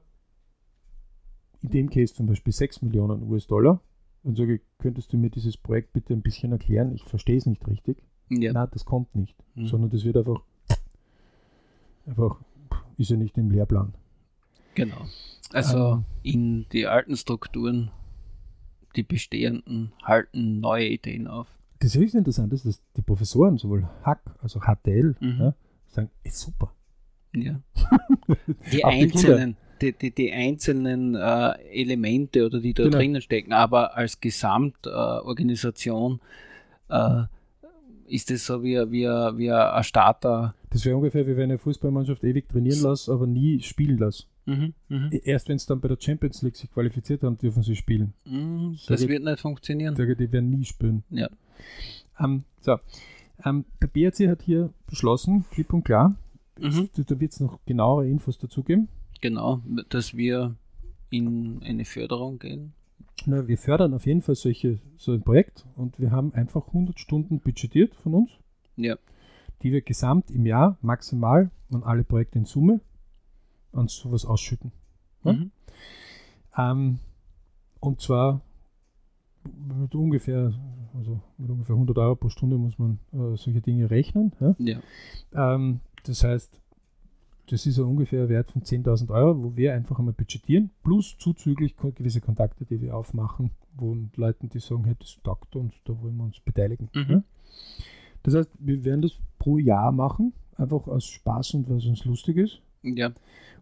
[1.61, 3.81] in dem Case zum Beispiel 6 Millionen US-Dollar,
[4.23, 6.93] und sage ich, könntest du mir dieses Projekt bitte ein bisschen erklären?
[6.93, 8.03] Ich verstehe es nicht richtig.
[8.29, 8.53] Ja.
[8.53, 9.65] Nein, das kommt nicht, mhm.
[9.65, 10.41] sondern das wird einfach,
[12.05, 12.39] einfach,
[12.97, 13.93] ist ja nicht im Lehrplan.
[14.75, 15.05] Genau.
[15.51, 17.91] Also ähm, in die alten Strukturen,
[18.95, 21.47] die bestehenden, halten neue Ideen auf
[21.81, 25.37] das höchst interessant ist, dass die Professoren, sowohl Hack, also HTL, mhm.
[25.39, 25.53] ja,
[25.87, 26.73] sagen, ist super.
[27.33, 27.61] Ja.
[28.73, 32.97] Die einzelnen, die, die, die, einzelnen äh, Elemente oder die da genau.
[32.97, 36.19] drinnen stecken, aber als Gesamtorganisation
[36.89, 37.23] äh,
[38.07, 40.55] ist es so wie, wie, wie ein Starter.
[40.69, 44.27] Das wäre ungefähr wie wenn eine Fußballmannschaft ewig trainieren lässt, aber nie spielen lässt.
[44.45, 45.09] Mhm, mh.
[45.23, 48.13] Erst wenn es dann bei der Champions League sich qualifiziert haben, dürfen sie spielen.
[48.25, 49.95] Mhm, das wird nicht funktionieren.
[49.95, 51.03] Sage, die werden nie spielen.
[51.09, 51.29] Ja.
[52.19, 52.77] Ähm, so.
[53.43, 56.15] Ähm, der BRC hat hier beschlossen, klipp und klar,
[56.59, 56.89] mhm.
[56.93, 58.87] da wird es noch genauere Infos dazu geben.
[59.19, 60.55] Genau, dass wir
[61.09, 62.73] in eine Förderung gehen.
[63.25, 66.99] Na, wir fördern auf jeden Fall solche, so ein Projekt und wir haben einfach 100
[66.99, 68.31] Stunden budgetiert von uns,
[68.77, 68.95] ja.
[69.61, 72.81] die wir gesamt im Jahr maximal an alle Projekte in Summe
[73.73, 74.71] an sowas ausschütten.
[75.23, 75.33] Ja?
[75.33, 75.51] Mhm.
[76.57, 76.99] Ähm,
[77.79, 78.41] und zwar
[79.43, 80.53] mit ungefähr,
[80.95, 84.33] also mit ungefähr 100 Euro pro Stunde muss man äh, solche Dinge rechnen.
[84.39, 84.55] Ja?
[84.59, 84.81] ja.
[85.33, 86.59] Ähm, das heißt,
[87.47, 91.75] das ist ein ungefähr Wert von 10.000 Euro, wo wir einfach einmal budgetieren, plus zuzüglich
[91.77, 96.15] gewisse Kontakte, die wir aufmachen, wo Leuten, die sagen, hey, das taugt uns, da wollen
[96.15, 96.89] wir uns beteiligen.
[96.93, 97.05] Mhm.
[97.09, 97.23] Ja?
[98.23, 102.05] Das heißt, wir werden das pro Jahr machen, einfach aus Spaß und weil es uns
[102.05, 102.61] lustig ist.
[102.83, 103.11] Ja.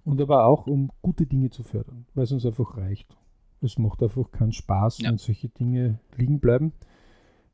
[0.05, 3.17] Und aber auch, um gute Dinge zu fördern, weil es uns einfach reicht.
[3.61, 5.09] Es macht einfach keinen Spaß, ja.
[5.09, 6.73] wenn solche Dinge liegen bleiben.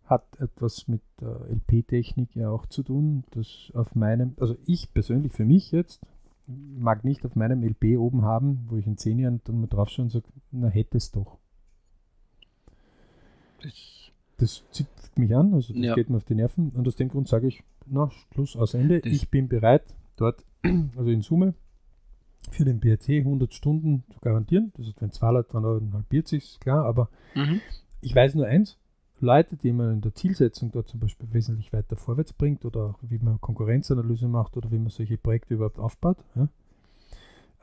[0.06, 3.24] Hat etwas mit äh, LP-Technik ja auch zu tun.
[3.32, 6.02] Das auf meinem, also ich persönlich für mich jetzt,
[6.48, 9.90] mag nicht auf meinem LP oben haben, wo ich in zehn Jahren dann mal drauf
[9.90, 11.40] schaue und sage, na hätte es doch.
[13.64, 15.96] Das, das zipft mich an, also das ja.
[15.96, 16.70] geht mir auf die Nerven.
[16.70, 19.00] Und aus dem Grund sage ich, na, Schluss, aus Ende.
[19.02, 19.84] Das ich bin bereit,
[20.18, 20.44] dort,
[20.96, 21.56] also in Summe,
[22.52, 24.72] für den BRC 100 Stunden zu garantieren.
[24.78, 27.62] Das ist, wenn zwei Leute dran halbiert sich, klar, aber mhm.
[28.02, 28.78] ich weiß nur eins,
[29.20, 33.00] Leute, die man in der Zielsetzung da zum Beispiel wesentlich weiter vorwärts bringt oder auch
[33.02, 36.50] wie man Konkurrenzanalyse macht oder wie man solche Projekte überhaupt aufbaut, ja,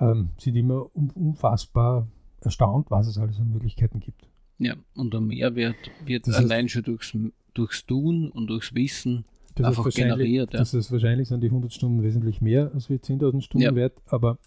[0.01, 2.09] ähm, sind immer unfassbar
[2.41, 4.29] erstaunt, was es alles an Möglichkeiten gibt.
[4.59, 7.17] Ja, und der Mehrwert wird das allein schon durchs,
[7.55, 9.25] durchs Tun und durchs Wissen
[9.61, 10.53] einfach generiert.
[10.53, 10.61] Ja.
[10.61, 13.75] Das ist wahrscheinlich sind die 100 Stunden wesentlich mehr als wie 10.000 Stunden ja.
[13.75, 14.39] wert, aber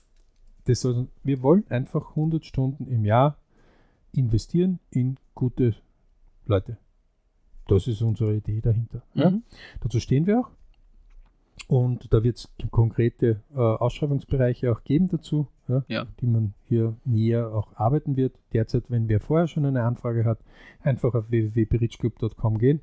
[0.66, 3.38] das soll, wir wollen einfach 100 Stunden im Jahr
[4.14, 5.76] investieren in gute
[6.46, 6.78] Leute.
[7.68, 9.02] Das ist unsere Idee dahinter.
[9.14, 9.22] Mhm.
[9.22, 9.34] Ja?
[9.82, 10.50] Dazu stehen wir auch.
[11.68, 16.06] Und da wird es konkrete äh, Ausschreibungsbereiche auch geben dazu, ja, ja.
[16.20, 18.38] die man hier näher auch arbeiten wird.
[18.54, 20.40] Derzeit, wenn wer vorher schon eine Anfrage hat,
[20.84, 22.82] einfach auf www.berichclub.com gehen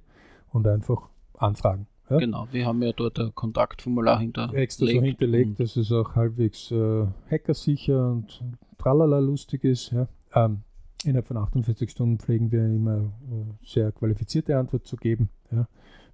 [0.51, 1.87] und einfach anfragen.
[2.11, 2.18] Ja?
[2.18, 4.59] Genau, wir haben ja dort ein Kontaktformular hinterlegt.
[4.59, 8.42] Extra so hinterlegt, dass es auch halbwegs äh, hackersicher und
[8.79, 9.92] tralala lustig ist.
[9.92, 10.09] Ja?
[10.35, 10.62] Ähm,
[11.04, 15.28] innerhalb von 48 Stunden pflegen wir immer äh, sehr qualifizierte Antwort zu geben.
[15.50, 15.68] Ja?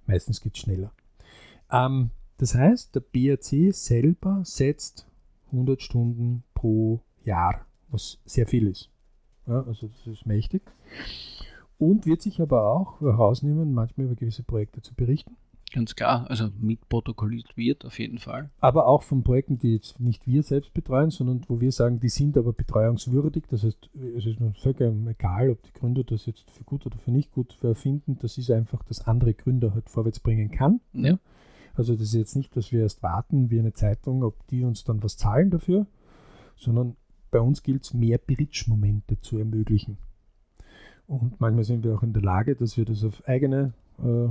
[0.05, 0.91] Meistens geht es schneller.
[1.71, 5.07] Ähm, das heißt, der BRC selber setzt
[5.47, 8.89] 100 Stunden pro Jahr, was sehr viel ist.
[9.47, 10.61] Ja, also das ist mächtig.
[11.77, 15.37] Und wird sich aber auch herausnehmen, manchmal über gewisse Projekte zu berichten.
[15.71, 18.49] Ganz klar, also mitprotokolliert wird auf jeden Fall.
[18.59, 22.09] Aber auch von Projekten, die jetzt nicht wir selbst betreuen, sondern wo wir sagen, die
[22.09, 23.43] sind aber betreuungswürdig.
[23.49, 26.97] Das heißt, es ist mir vollkommen egal, ob die Gründer das jetzt für gut oder
[26.97, 28.17] für nicht gut finden.
[28.19, 30.81] Das ist einfach, dass andere Gründer halt vorwärts bringen kann.
[30.93, 31.19] Ja.
[31.75, 34.83] Also das ist jetzt nicht, dass wir erst warten wie eine Zeitung, ob die uns
[34.83, 35.85] dann was zahlen dafür,
[36.55, 36.95] sondern
[37.31, 39.97] bei uns gilt es, mehr Bridge-Momente zu ermöglichen.
[41.07, 44.29] Und manchmal sind wir auch in der Lage, dass wir das auf eigene äh,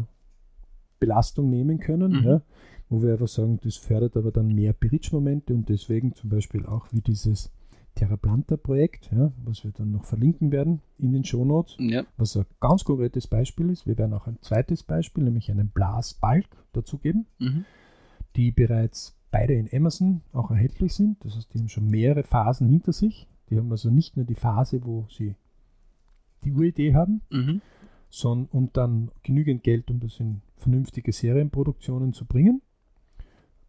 [0.98, 2.24] Belastung nehmen können, mhm.
[2.24, 2.42] ja,
[2.88, 6.86] wo wir einfach sagen, das fördert aber dann mehr Bridge-Momente und deswegen zum Beispiel auch
[6.92, 7.50] wie dieses
[7.98, 12.04] Terraplanta-Projekt, ja, was wir dann noch verlinken werden in den Shownotes, ja.
[12.16, 13.86] was ein ganz konkretes Beispiel ist.
[13.86, 17.64] Wir werden auch ein zweites Beispiel, nämlich einen Blasbalg dazugeben, mhm.
[18.36, 21.16] die bereits beide in Amazon auch erhältlich sind.
[21.24, 23.26] Das heißt, die haben schon mehrere Phasen hinter sich.
[23.50, 25.34] Die haben also nicht nur die Phase, wo sie
[26.44, 27.60] die Uridee haben, mhm.
[28.10, 32.62] sondern und dann genügend Geld, um das in vernünftige Serienproduktionen zu bringen.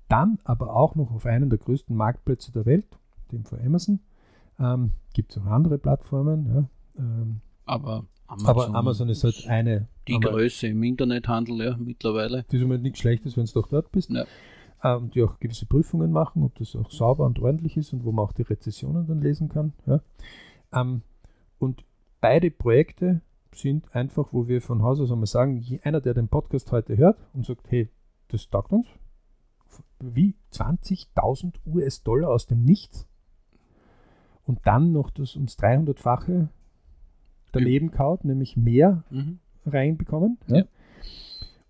[0.08, 2.88] Dann aber auch noch auf einen der größten Marktplätze der Welt,
[3.32, 3.99] dem von Amazon.
[4.60, 6.45] Ähm, Gibt es auch andere Plattformen.
[6.47, 9.88] Ja, ähm, aber, Amazon, aber Amazon ist halt eine.
[10.08, 12.43] Die Größe im Internethandel, ja, mittlerweile.
[12.43, 14.10] Das ist immer nichts Schlechtes, wenn du doch dort bist.
[14.10, 14.25] Ja.
[14.84, 18.12] Ähm, die auch gewisse Prüfungen machen, ob das auch sauber und ordentlich ist und wo
[18.12, 19.73] man auch die Rezessionen dann lesen kann.
[19.86, 20.02] Ja.
[20.73, 21.02] Ähm,
[21.60, 21.84] und
[22.21, 23.21] beide Projekte
[23.54, 27.18] sind einfach, wo wir von Haus aus einmal sagen, einer, der den Podcast heute hört
[27.34, 27.90] und sagt, hey,
[28.28, 28.88] das taugt uns,
[30.00, 33.08] wie 20.000 US-Dollar aus dem Nichts
[34.46, 36.48] und dann noch das uns 300-fache
[37.52, 39.40] daneben kaut, nämlich mehr mhm.
[39.66, 40.38] reinbekommen.
[40.48, 40.58] Ja.
[40.58, 40.64] Ja.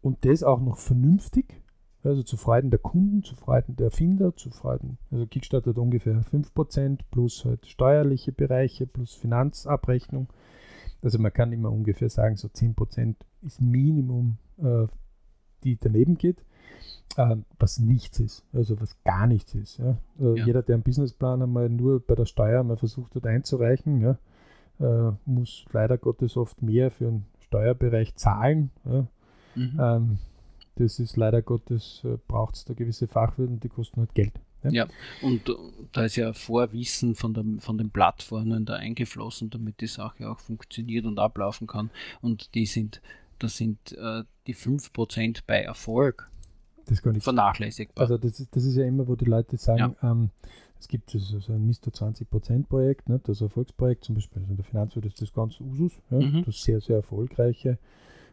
[0.02, 1.62] Und das auch noch vernünftig,
[2.04, 6.24] also zu Freuden der Kunden, zu Freuden der Erfinder, zu Freuden, also Kickstarter hat ungefähr
[6.24, 10.28] 5% plus halt steuerliche Bereiche plus Finanzabrechnung
[11.02, 14.88] also man kann immer ungefähr sagen, so 10% ist Minimum, äh,
[15.64, 16.44] die daneben geht,
[17.18, 19.78] äh, was nichts ist, also was gar nichts ist.
[19.78, 19.98] Ja?
[20.20, 20.46] Äh, ja.
[20.46, 24.18] Jeder, der einen Businessplan einmal nur bei der Steuer mal versucht hat einzureichen, ja,
[24.80, 28.72] äh, muss leider Gottes oft mehr für den Steuerbereich zahlen.
[29.56, 29.80] Mhm.
[29.80, 30.18] Ähm,
[30.76, 34.40] das ist leider Gottes, äh, braucht es da gewisse Fachwürden, die kosten halt Geld.
[34.64, 34.72] Ja.
[34.72, 34.88] ja,
[35.22, 35.56] und
[35.94, 40.40] da ist ja Vorwissen von, der, von den Plattformen da eingeflossen, damit die Sache auch
[40.40, 41.92] funktioniert und ablaufen kann.
[42.22, 43.02] Und die sind,
[43.40, 46.30] das sind äh, die 5% bei Erfolg
[46.90, 48.02] das gar nicht vernachlässigbar.
[48.02, 50.12] Also das ist, das ist ja immer, wo die Leute sagen, ja.
[50.12, 50.32] ähm,
[50.80, 51.92] es gibt so, so ein Mr.
[51.92, 55.92] 20% Projekt, ne, das Erfolgsprojekt, zum Beispiel also in der Finanzwelt ist das ganz Usus,
[56.10, 56.44] ja, mhm.
[56.46, 57.78] das sehr, sehr erfolgreiche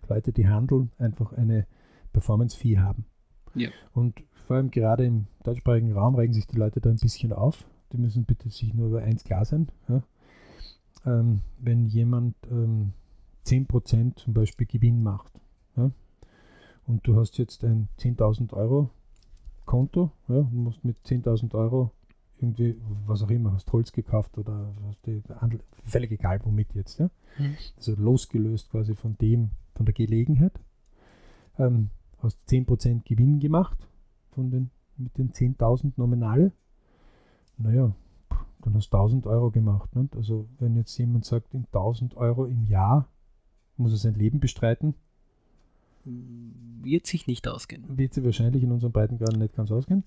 [0.09, 1.67] Leute, die handeln, einfach eine
[2.13, 3.05] Performance-Fee haben.
[3.55, 3.71] Ja.
[3.93, 7.67] Und vor allem gerade im deutschsprachigen Raum regen sich die Leute da ein bisschen auf.
[7.93, 9.69] Die müssen bitte sich nur über eins klar sein.
[9.89, 10.03] Ja?
[11.05, 12.93] Ähm, wenn jemand ähm,
[13.45, 15.33] 10% zum Beispiel Gewinn macht
[15.77, 15.91] ja?
[16.87, 18.91] und du hast jetzt ein 10.000 Euro
[19.65, 21.91] Konto ja, und musst mit 10.000 Euro
[22.39, 24.73] irgendwie, was auch immer, hast Holz gekauft oder
[25.85, 27.01] völlig egal womit jetzt.
[27.01, 27.11] Ja?
[27.39, 27.57] Mhm.
[27.77, 30.53] Also losgelöst quasi von dem, von der Gelegenheit.
[31.59, 33.79] Ähm, hast 10% Gewinn gemacht
[34.37, 36.53] von den, mit den 10.000 Nominale,
[37.59, 37.93] naja,
[38.61, 39.97] dann hast du 1000 Euro gemacht.
[39.97, 40.15] Nicht?
[40.15, 43.09] Also wenn jetzt jemand sagt, in 1000 Euro im Jahr
[43.77, 44.95] muss er sein Leben bestreiten,
[46.05, 47.99] wird sich nicht ausgehen.
[47.99, 50.05] Wird sich wahrscheinlich in unseren Breitengraden nicht ganz ausgehen.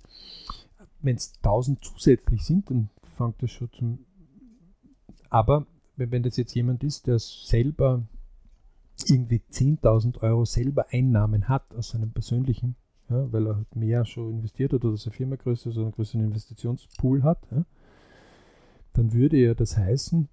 [1.01, 3.99] Wenn es 1000 zusätzlich sind, dann fängt das schon zum.
[5.29, 5.65] Aber
[5.95, 8.03] wenn das jetzt jemand ist, der selber
[9.07, 12.75] irgendwie 10.000 Euro selber Einnahmen hat aus seinem persönlichen
[13.09, 16.25] ja, weil er halt mehr schon investiert hat oder seine Firma größer, so einen größeren
[16.25, 17.65] Investitionspool hat, ja,
[18.93, 20.29] dann würde ja das heißen,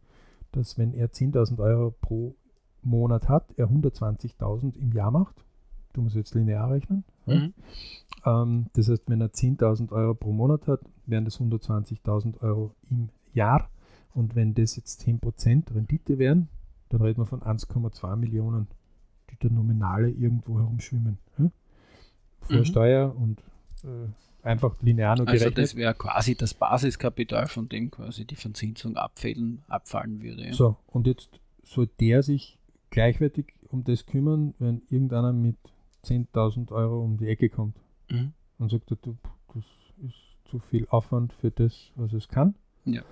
[0.52, 2.34] dass wenn er 10.000 Euro pro
[2.82, 5.44] Monat hat, er 120.000 im Jahr macht.
[5.92, 7.04] Du musst jetzt linear rechnen.
[7.26, 7.54] Mhm.
[8.24, 13.08] Ähm, das heißt, wenn er 10.000 Euro pro Monat hat, wären das 120.000 Euro im
[13.32, 13.70] Jahr.
[14.14, 16.48] Und wenn das jetzt 10% Rendite wären,
[16.88, 18.68] dann reden wir von 1,2 Millionen,
[19.30, 21.18] die der Nominale irgendwo herumschwimmen.
[21.38, 21.50] Ja?
[22.40, 22.64] Vor mhm.
[22.64, 23.40] Steuer und
[23.84, 24.08] äh,
[24.46, 25.58] einfach linear nur also gerechnet.
[25.58, 30.46] Also das wäre quasi das Basiskapital, von dem quasi die Verzinsung abfällen, abfallen würde.
[30.46, 30.52] Ja.
[30.52, 32.58] So, und jetzt soll der sich
[32.90, 35.56] gleichwertig um das kümmern, wenn irgendeiner mit
[36.04, 37.76] 10.000 Euro um die Ecke kommt
[38.08, 38.32] mhm.
[38.58, 38.96] und sagt, du,
[39.52, 39.64] das
[40.06, 42.54] ist zu viel Aufwand für das, was es kann.
[42.84, 43.02] Ja.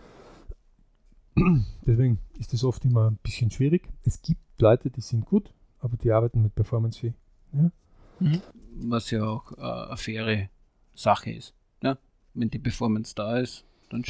[1.86, 3.88] Deswegen ist das oft immer ein bisschen schwierig.
[4.04, 7.14] Es gibt Leute, die sind gut, aber die arbeiten mit Performance Fee.
[7.52, 7.72] Ja?
[8.20, 8.40] Mhm.
[8.76, 10.48] Was ja auch äh, eine faire
[10.94, 11.54] Sache ist.
[11.82, 11.96] Ja?
[12.34, 14.04] Wenn die Performance da ist, dann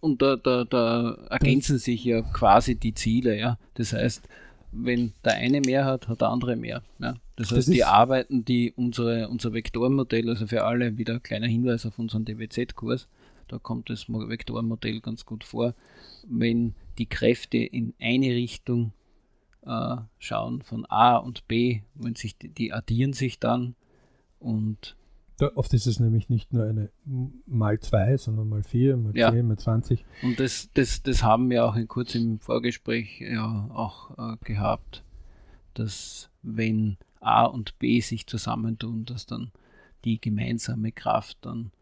[0.00, 3.38] und da, da, da ergänzen sich ja quasi die Ziele.
[3.38, 3.58] Ja?
[3.74, 4.28] Das heißt,
[4.72, 6.82] wenn der eine mehr hat, hat der andere mehr.
[6.98, 7.14] Ja.
[7.36, 11.46] Das heißt, Das die Arbeiten, die unsere, unser Vektormodell, also für alle wieder ein kleiner
[11.46, 13.06] Hinweis auf unseren DWZ-Kurs,
[13.48, 15.74] da kommt das Mo- Vektormodell ganz gut vor,
[16.26, 18.92] wenn die Kräfte in eine Richtung
[19.66, 23.74] äh, schauen, von A und B, wenn sich die, die addieren sich dann
[24.38, 24.96] und
[25.38, 26.90] Da, oft ist es nämlich nicht nur eine
[27.46, 29.30] mal 2, sondern mal 4, mal Ja.
[29.32, 30.04] 10, mal 20.
[30.22, 35.02] Und das, das, das haben wir auch in kurz im Vorgespräch ja auch äh, gehabt,
[35.74, 39.50] dass wenn A und B sich zusammentun, dass dann
[40.04, 41.72] die gemeinsame Kraft dann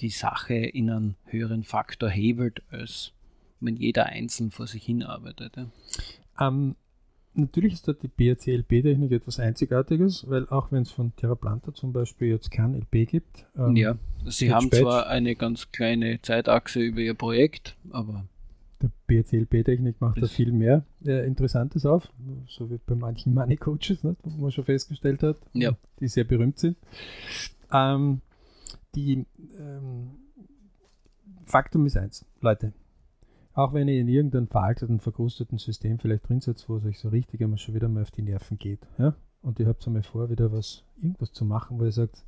[0.00, 3.12] die Sache in einen höheren Faktor hebelt, als
[3.60, 5.56] wenn jeder einzeln vor sich hin arbeitet.
[5.56, 6.48] Ja.
[6.48, 6.76] Ähm,
[7.34, 12.28] natürlich ist dort die BRC-LP-Technik etwas Einzigartiges, weil auch wenn es von Terraplanta zum Beispiel
[12.28, 14.80] jetzt kein LP gibt, ähm, ja, sie haben Spätsch.
[14.82, 18.24] zwar eine ganz kleine Zeitachse über ihr Projekt, aber
[18.82, 22.08] der BRC-LP-Technik macht da viel mehr äh, Interessantes auf,
[22.48, 25.76] so wie bei manchen Money-Coaches, ne, wo man schon festgestellt hat, Ja.
[26.00, 26.76] die sehr berühmt sind.
[27.72, 28.20] Ähm,
[28.94, 29.24] die
[29.58, 30.10] ähm,
[31.46, 32.72] Faktum ist eins, Leute.
[33.54, 37.08] Auch wenn ihr in irgendeinem veralteten, verkrusteten System vielleicht drin sitzt, wo es euch so
[37.08, 40.28] richtig einmal schon wieder mal auf die Nerven geht, ja, und ihr habt einmal vor,
[40.30, 42.24] wieder was, irgendwas zu machen, wo ihr sagt,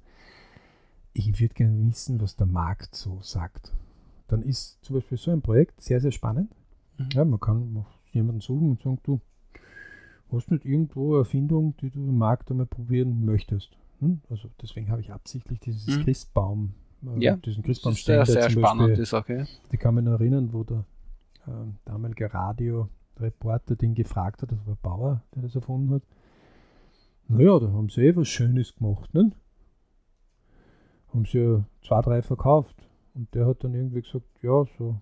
[1.12, 3.72] ich würde gerne wissen, was der Markt so sagt.
[4.28, 6.54] Dann ist zum Beispiel so ein Projekt sehr, sehr spannend.
[6.98, 7.08] Mhm.
[7.14, 9.20] Ja, man kann jemanden suchen und sagen, du,
[10.30, 13.70] hast nicht irgendwo eine Erfindung, die du im Markt einmal probieren möchtest?
[14.00, 14.20] Hm?
[14.28, 16.04] Also deswegen habe ich absichtlich dieses Mhm.
[16.04, 16.74] Christbaum,
[17.06, 19.46] äh, Ja, diesen das ist Christbaum sehr, sehr spannende Sache.
[19.72, 20.84] die kann mich noch erinnern, wo der
[21.48, 26.02] ähm, damalige Radioreporter den gefragt hat, das war Bauer, der das erfunden hat.
[27.28, 29.32] Naja, da haben sie eh was Schönes gemacht, ne?
[31.12, 32.76] Haben sie ja zwei, drei verkauft.
[33.14, 35.00] Und der hat dann irgendwie gesagt, ja, so,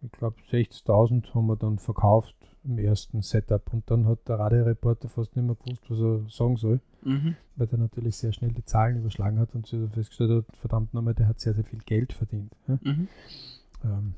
[0.00, 3.72] ich glaube 60.000 haben wir dann verkauft im ersten Setup.
[3.72, 7.36] Und dann hat der Radioreporter fast nicht mehr gewusst, was er sagen soll, Mhm.
[7.54, 11.14] weil der natürlich sehr schnell die Zahlen überschlagen hat und sie festgestellt hat, verdammt nochmal,
[11.14, 12.52] der hat sehr, sehr viel Geld verdient.
[12.66, 12.78] Ja?
[12.82, 13.08] Mhm.
[13.84, 14.14] Ähm,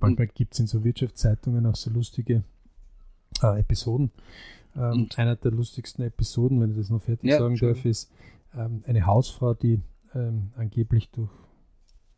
[0.00, 2.42] Und- manchmal gibt es in so Wirtschaftszeitungen auch so lustige
[3.42, 4.10] äh, Episoden.
[4.76, 7.90] Ähm, Und- einer der lustigsten Episoden, wenn ich das noch fertig Ja, sagen darf, Entschuldigung.
[7.90, 8.10] ist
[8.54, 9.80] ähm, eine Hausfrau, die
[10.14, 11.30] ähm, angeblich durch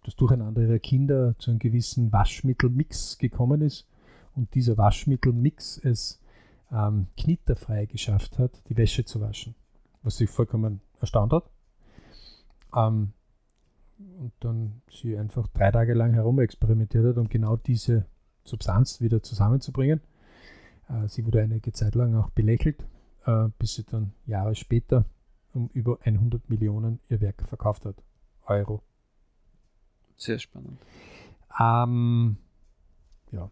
[0.05, 3.87] das Durcheinander ihrer Kinder zu einem gewissen Waschmittelmix gekommen ist
[4.35, 6.20] und dieser Waschmittelmix es
[6.72, 9.55] ähm, knitterfrei geschafft hat, die Wäsche zu waschen,
[10.03, 11.51] was sie vollkommen erstaunt hat.
[12.74, 13.12] Ähm,
[14.18, 18.07] und dann sie einfach drei Tage lang herumexperimentiert hat, um genau diese
[18.44, 20.01] Substanz wieder zusammenzubringen.
[20.88, 22.84] Äh, sie wurde einige Zeit lang auch belächelt,
[23.24, 25.05] äh, bis sie dann Jahre später
[25.53, 27.96] um über 100 Millionen ihr Werk verkauft hat.
[28.46, 28.82] Euro.
[30.16, 30.78] Sehr spannend.
[31.59, 32.36] Ähm,
[33.32, 33.51] ja,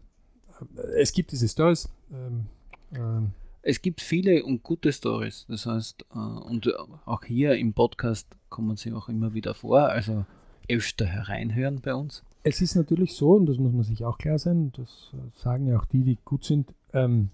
[0.97, 1.89] es gibt diese Stories.
[2.11, 2.45] Ähm,
[2.93, 3.31] ähm,
[3.61, 5.45] Es gibt viele und gute Stories.
[5.49, 6.71] Das heißt, äh, und
[7.05, 9.81] auch hier im Podcast kommen sie auch immer wieder vor.
[9.89, 10.25] Also
[10.69, 12.23] öfter hereinhören bei uns.
[12.43, 15.67] es ist natürlich so, und das muss man sich auch klar sein, das äh, sagen
[15.67, 17.29] ja auch die, die gut sind, ähm,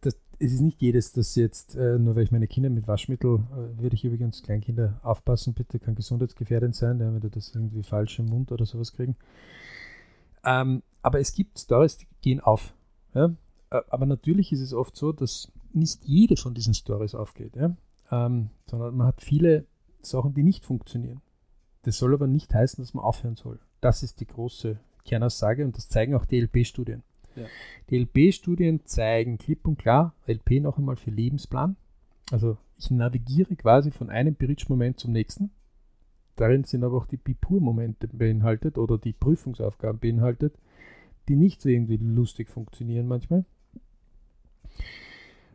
[0.00, 3.36] das, es ist nicht jedes, das jetzt, äh, nur weil ich meine Kinder mit Waschmittel,
[3.52, 8.18] äh, würde ich übrigens Kleinkinder aufpassen, bitte kann gesundheitsgefährdend sein, wenn die das irgendwie falsch
[8.18, 9.16] im Mund oder sowas kriegen.
[10.44, 12.74] Ähm, aber es gibt Stories, die gehen auf.
[13.14, 13.34] Ja?
[13.70, 17.76] Äh, Aber natürlich ist es oft so, dass nicht jede von diesen Stories aufgeht, ja?
[18.10, 19.66] ähm, sondern man hat viele
[20.02, 21.20] Sachen, die nicht funktionieren.
[21.86, 23.60] Das soll aber nicht heißen, dass man aufhören soll.
[23.80, 27.04] Das ist die große Kernaussage und das zeigen auch die LP-Studien.
[27.36, 27.44] Ja.
[27.90, 31.76] Die LP-Studien zeigen klipp und klar, LP noch einmal für Lebensplan.
[32.32, 35.52] Also ich navigiere quasi von einem Bridge-Moment zum nächsten.
[36.34, 40.58] Darin sind aber auch die Bipur-Momente beinhaltet oder die Prüfungsaufgaben beinhaltet,
[41.28, 43.44] die nicht so irgendwie lustig funktionieren manchmal.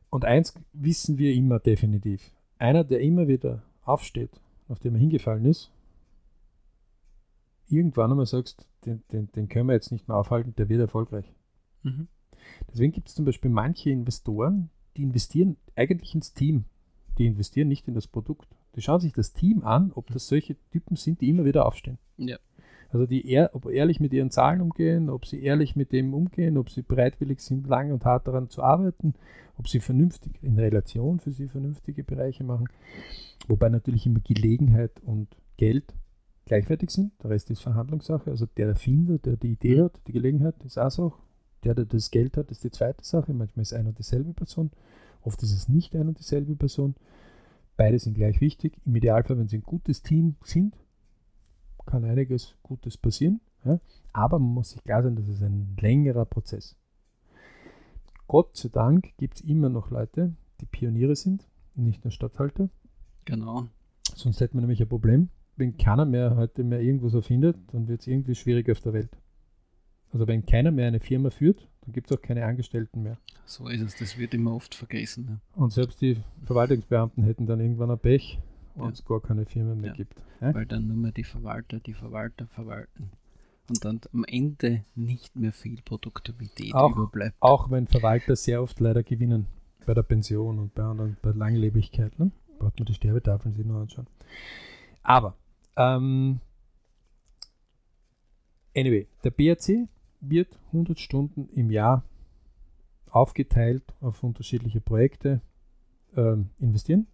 [0.10, 2.32] Und eins wissen wir immer definitiv.
[2.58, 4.32] Einer, der immer wieder aufsteht,
[4.70, 5.72] nachdem er hingefallen ist,
[7.72, 11.32] irgendwann einmal sagst, den, den, den können wir jetzt nicht mehr aufhalten, der wird erfolgreich.
[11.84, 12.08] Mhm.
[12.72, 16.66] Deswegen gibt es zum Beispiel manche Investoren, die investieren eigentlich ins Team.
[17.18, 18.48] Die investieren nicht in das Produkt.
[18.76, 21.98] Die schauen sich das Team an, ob das solche Typen sind, die immer wieder aufstehen.
[22.18, 22.38] Ja.
[22.90, 26.58] Also die ehr, ob ehrlich mit ihren Zahlen umgehen, ob sie ehrlich mit dem umgehen,
[26.58, 29.14] ob sie bereitwillig sind, lang und hart daran zu arbeiten,
[29.58, 32.68] ob sie vernünftig in Relation für sie vernünftige Bereiche machen.
[33.48, 35.94] Wobei natürlich immer Gelegenheit und Geld
[36.52, 37.14] gleichwertig sind.
[37.24, 38.30] Der Rest ist Verhandlungssache.
[38.30, 41.14] Also der Erfinder, der die Idee hat, die Gelegenheit, ist auch so.
[41.64, 43.34] Der, der das Geld hat, ist die zweite Sache.
[43.34, 44.70] Manchmal ist eine und dieselbe Person.
[45.22, 46.96] Oft ist es nicht eine und dieselbe Person.
[47.78, 48.82] Beide sind gleich wichtig.
[48.86, 50.76] Im Idealfall, wenn sie ein gutes Team sind,
[51.86, 53.40] kann einiges Gutes passieren.
[53.64, 53.80] Ja?
[54.12, 56.76] Aber man muss sich klar sein, das ist ein längerer Prozess.
[58.28, 62.70] Gott sei Dank gibt es immer noch Leute, die Pioniere sind, nicht nur Stadthalter.
[63.24, 63.68] Genau.
[64.16, 65.30] Sonst hätten wir nämlich ein Problem.
[65.62, 69.12] Wenn keiner mehr heute mehr irgendwas erfindet, dann wird es irgendwie schwierig auf der Welt.
[70.12, 73.18] Also wenn keiner mehr eine Firma führt, dann gibt es auch keine Angestellten mehr.
[73.46, 75.28] So ist es, das wird immer oft vergessen.
[75.56, 75.62] Ja.
[75.64, 78.40] Und selbst die Verwaltungsbeamten hätten dann irgendwann ein Pech,
[78.74, 79.94] wenn es gar keine Firma mehr Ja.
[79.94, 80.16] gibt.
[80.40, 83.12] Weil dann nur mehr die Verwalter, die Verwalter verwalten.
[83.70, 87.36] Und dann am Ende nicht mehr viel Produktivität Auch- überbleibt.
[87.40, 89.46] Auch wenn Verwalter sehr oft leider gewinnen
[89.86, 92.18] bei der Pension und bei anderen, bei Langlebigkeit.
[92.18, 92.32] Ne?
[92.58, 94.08] Braucht man die Sterbetafeln sich nur anschauen.
[95.04, 95.36] Aber,
[95.76, 96.40] ähm,
[98.76, 99.88] anyway, der BRC
[100.20, 102.04] wird 100 Stunden im Jahr
[103.10, 105.42] aufgeteilt auf unterschiedliche Projekte
[106.16, 107.08] ähm, investieren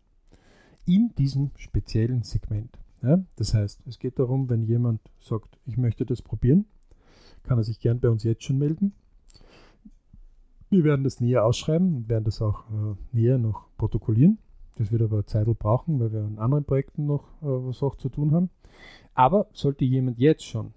[0.86, 2.78] in diesem speziellen Segment.
[3.02, 3.24] Ja?
[3.36, 6.66] Das heißt, es geht darum, wenn jemand sagt, ich möchte das probieren,
[7.44, 8.94] kann er sich gern bei uns jetzt schon melden.
[10.70, 14.38] Wir werden das näher ausschreiben und werden das auch äh, näher noch protokollieren.
[14.78, 18.10] Das wird aber Zeit brauchen, weil wir an anderen Projekten noch äh, was auch zu
[18.10, 18.50] tun haben.
[19.14, 20.74] Aber sollte jemand jetzt schon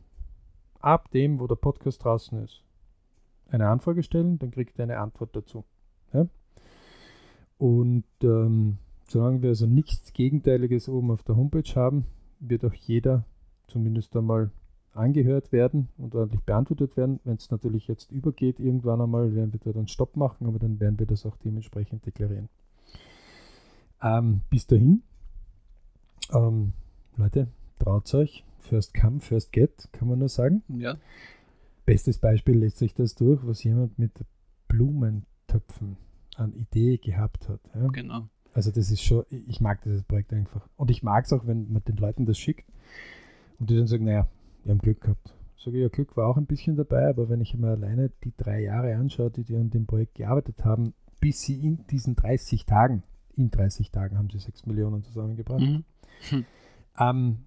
[0.80, 2.62] ab dem, wo der Podcast draußen ist,
[3.51, 5.64] eine Anfrage stellen, dann kriegt er eine Antwort dazu.
[6.14, 6.26] Ja?
[7.59, 8.78] Und ähm,
[9.09, 12.07] solange wir also nichts Gegenteiliges oben auf der Homepage haben,
[12.38, 13.24] wird auch jeder
[13.66, 14.51] zumindest einmal
[14.94, 17.20] angehört werden und ordentlich beantwortet werden.
[17.24, 20.80] Wenn es natürlich jetzt übergeht, irgendwann einmal werden wir da dann Stopp machen, aber dann
[20.80, 22.48] werden wir das auch dementsprechend deklarieren.
[24.03, 25.03] Ähm, bis dahin,
[26.32, 26.72] ähm,
[27.16, 27.48] Leute,
[27.78, 28.44] traut euch.
[28.59, 30.62] First come, first get, kann man nur sagen.
[30.68, 30.96] Ja,
[31.90, 34.12] Bestes Beispiel lässt sich das durch, was jemand mit
[34.68, 35.96] Blumentöpfen
[36.36, 37.61] an Idee gehabt hat.
[37.74, 37.88] Ja?
[37.88, 38.28] genau.
[38.53, 40.68] Also das ist schon, ich mag dieses Projekt einfach.
[40.76, 42.70] Und ich mag es auch, wenn man den Leuten das schickt
[43.59, 44.28] und die dann sagen, naja,
[44.62, 45.34] wir haben Glück gehabt.
[45.57, 48.34] Sage ich, ja, Glück war auch ein bisschen dabei, aber wenn ich mir alleine die
[48.36, 52.66] drei Jahre anschaue, die die an dem Projekt gearbeitet haben, bis sie in diesen 30
[52.66, 53.03] Tagen,
[53.37, 55.85] in 30 Tagen haben sie 6 Millionen zusammengebracht, Mhm.
[56.99, 57.39] ähm,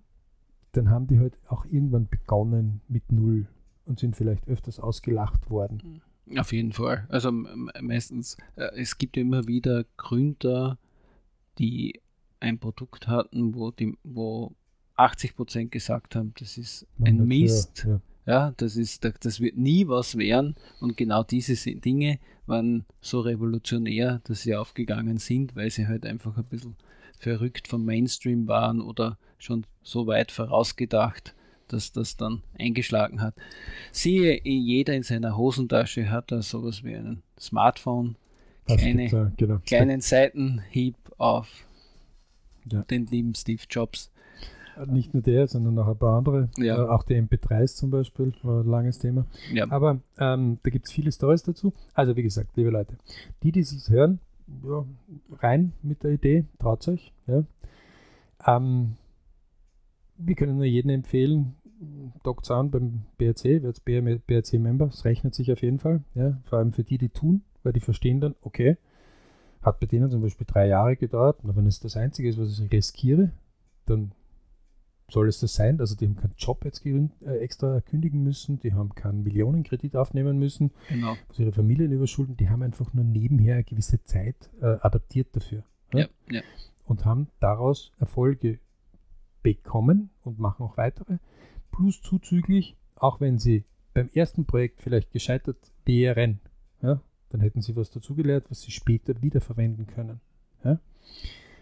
[0.71, 3.47] dann haben die halt auch irgendwann begonnen mit Null
[3.85, 6.01] und sind vielleicht öfters ausgelacht worden.
[6.37, 7.05] Auf jeden Fall.
[7.09, 10.77] Also meistens, äh, es gibt ja immer wieder Gründer,
[11.59, 11.99] die
[12.39, 14.53] ein Produkt hatten, wo, die, wo
[14.97, 17.83] 80% gesagt haben, das ist ein Man hat- Mist.
[17.85, 18.01] Ja, ja.
[18.25, 20.55] Ja, das ist, das- wird nie was werden.
[20.79, 26.37] Und genau diese Dinge waren so revolutionär, dass sie aufgegangen sind, weil sie halt einfach
[26.37, 26.75] ein bisschen
[27.19, 31.33] verrückt vom Mainstream waren oder schon so weit vorausgedacht,
[31.67, 33.33] dass das dann eingeschlagen hat.
[33.91, 38.15] Siehe, jeder in seiner Hosentasche hat da sowas wie ein Smartphone,
[38.69, 38.77] auch,
[39.35, 39.59] genau.
[39.65, 41.65] kleinen Seitenhieb auf
[42.71, 42.83] Ja.
[42.83, 44.09] den lieben Steve Jobs.
[44.87, 46.49] Nicht nur der, sondern auch ein paar andere.
[46.57, 46.83] Ja.
[46.83, 49.25] Äh, auch die MP3s zum Beispiel war ein langes Thema.
[49.51, 51.73] Ja, Aber ähm, da gibt es viele Stories dazu.
[51.93, 52.97] Also wie gesagt, liebe Leute,
[53.43, 54.19] die, die es hören,
[54.63, 54.85] ja,
[55.39, 57.13] rein mit der Idee, traut euch.
[57.27, 57.43] Ja.
[58.45, 58.95] Ähm,
[60.17, 61.55] wir können nur jedem empfehlen,
[62.23, 66.03] dockt an beim BRC, wird BRC-Member, es rechnet sich auf jeden Fall.
[66.15, 66.39] Ja.
[66.45, 68.77] Vor allem für die, die tun, weil die verstehen dann, okay,
[69.61, 72.59] hat bei denen zum Beispiel drei Jahre gedauert, aber wenn es das Einzige ist, was
[72.59, 73.31] ich riskiere,
[73.85, 74.11] dann
[75.09, 75.79] soll es das sein.
[75.79, 80.39] Also die haben keinen Job jetzt äh, extra kündigen müssen, die haben keinen Millionenkredit aufnehmen
[80.39, 81.15] müssen, genau.
[81.29, 85.63] also ihre Familien überschulden, die haben einfach nur nebenher eine gewisse Zeit äh, adaptiert dafür
[85.93, 86.41] Ja, ja.
[86.85, 88.59] und haben daraus Erfolge
[89.41, 91.17] bekommen und machen auch weitere.
[91.71, 96.39] Plus zuzüglich, auch wenn sie beim ersten Projekt vielleicht gescheitert wären,
[96.81, 100.21] ja, dann hätten sie was dazugelernt, was sie später wiederverwenden können.
[100.63, 100.79] Ja.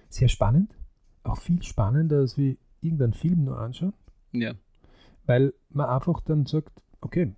[0.10, 0.76] Sehr spannend,
[1.24, 3.94] auch viel spannender als wie irgendeinen Film nur anschauen,
[4.32, 4.54] ja.
[5.26, 7.34] weil man einfach dann sagt, okay,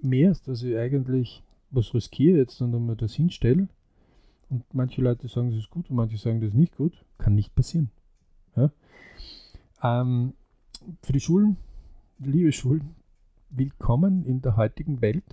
[0.00, 3.68] mehr ist, dass ich eigentlich was riskiere jetzt dann mal das hinstelle
[4.50, 7.34] und manche Leute sagen, das ist gut und manche sagen, das ist nicht gut, kann
[7.34, 7.90] nicht passieren.
[8.54, 8.70] Ja?
[9.82, 10.34] Ähm,
[11.02, 11.56] für die Schulen,
[12.18, 12.94] liebe Schulen,
[13.48, 15.24] willkommen in der heutigen Welt.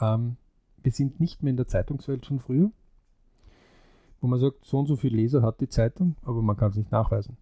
[0.00, 0.36] Ähm,
[0.82, 2.72] wir sind nicht mehr in der Zeitungswelt von früher,
[4.20, 6.76] wo man sagt, so und so viel Leser hat die Zeitung, aber man kann es
[6.76, 7.36] nicht nachweisen.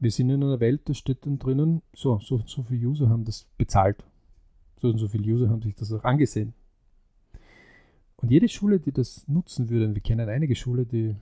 [0.00, 3.10] Wir sind in einer Welt, da steht dann drinnen, so, so, und so viele User
[3.10, 4.02] haben das bezahlt.
[4.80, 6.54] So und so viele User haben sich das auch angesehen.
[8.16, 11.16] Und jede Schule, die das nutzen würde, und wir kennen einige Schulen, die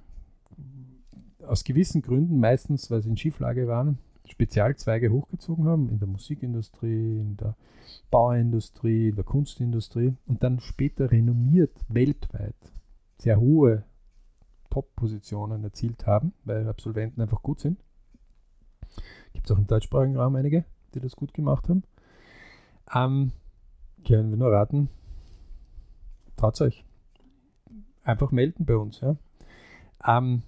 [1.45, 7.18] aus gewissen Gründen, meistens weil sie in Schieflage waren, Spezialzweige hochgezogen haben, in der Musikindustrie,
[7.18, 7.57] in der
[8.11, 12.55] Bauindustrie, in der Kunstindustrie und dann später renommiert weltweit
[13.16, 13.85] sehr hohe
[14.70, 17.81] Top-Positionen erzielt haben, weil Absolventen einfach gut sind.
[19.39, 20.64] Gibt es auch im deutschsprachigen Raum einige,
[20.95, 21.84] die das gut gemacht haben.
[22.93, 23.30] Ähm,
[24.05, 24.89] können wir nur raten,
[26.36, 26.84] traut euch.
[28.03, 29.01] einfach melden bei uns.
[29.01, 29.14] Ja.
[30.05, 30.43] Ähm,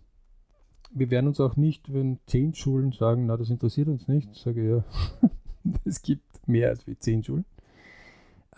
[0.90, 4.60] wir werden uns auch nicht, wenn zehn Schulen sagen, na, das interessiert uns nicht, sage
[4.60, 5.30] ich ja,
[5.84, 7.44] es gibt mehr als wie zehn Schulen.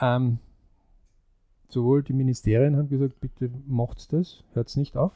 [0.01, 0.39] Ähm,
[1.69, 5.13] sowohl die Ministerien haben gesagt, bitte macht's das, hört es nicht auf.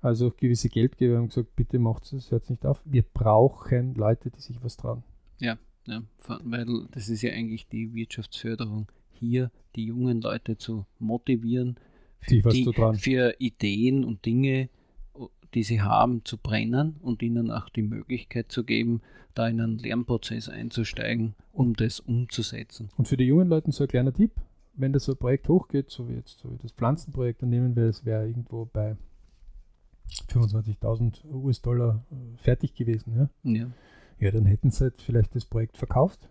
[0.00, 2.80] Also gewisse Geldgeber haben gesagt, bitte macht's das, hört es nicht auf.
[2.84, 5.02] Wir brauchen Leute, die sich was trauen.
[5.38, 6.02] Ja, ja,
[6.44, 11.76] weil das ist ja eigentlich die Wirtschaftsförderung, hier die jungen Leute zu motivieren,
[12.20, 14.68] für, die, für Ideen und Dinge,
[15.54, 19.00] die sie haben, zu brennen und ihnen auch die Möglichkeit zu geben,
[19.34, 22.88] da in einen Lernprozess einzusteigen, um das umzusetzen.
[22.96, 24.32] Und für die jungen Leute so ein kleiner Tipp,
[24.74, 27.76] wenn das so ein Projekt hochgeht, so wie jetzt so wie das Pflanzenprojekt, dann nehmen
[27.76, 28.96] wir, es wäre irgendwo bei
[30.28, 33.16] 25.000 US-Dollar äh, fertig gewesen.
[33.16, 33.30] Ja?
[33.42, 33.70] ja?
[34.18, 34.30] Ja.
[34.30, 36.28] dann hätten sie halt vielleicht das Projekt verkauft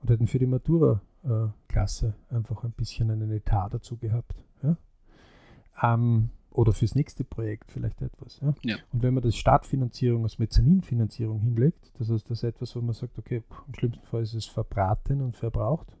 [0.00, 4.34] und hätten für die Matura-Klasse äh, einfach ein bisschen einen Etat dazu gehabt.
[4.62, 4.76] Ja?
[5.82, 8.40] Ähm, oder fürs nächste Projekt vielleicht etwas.
[8.40, 8.54] Ja?
[8.62, 8.76] ja?
[8.92, 12.94] Und wenn man das Startfinanzierung als Mezzaninfinanzierung hinlegt, das heißt, das ist etwas, wo man
[12.94, 15.96] sagt, okay, im schlimmsten Fall ist es verbraten und verbraucht.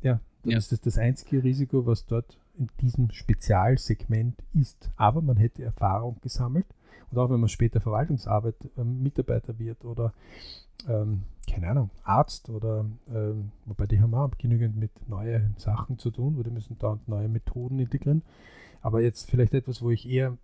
[0.00, 0.58] Ja, dann ja.
[0.58, 4.90] ist das das einzige Risiko, was dort in diesem Spezialsegment ist.
[4.96, 6.66] Aber man hätte Erfahrung gesammelt.
[7.10, 10.12] Und auch wenn man später Verwaltungsarbeit äh, Mitarbeiter wird oder
[10.88, 16.10] ähm, keine Ahnung, Arzt oder ähm, wobei die haben auch genügend mit neuen Sachen zu
[16.10, 18.22] tun, oder müssen da neue Methoden integrieren.
[18.82, 20.36] Aber jetzt vielleicht etwas, wo ich eher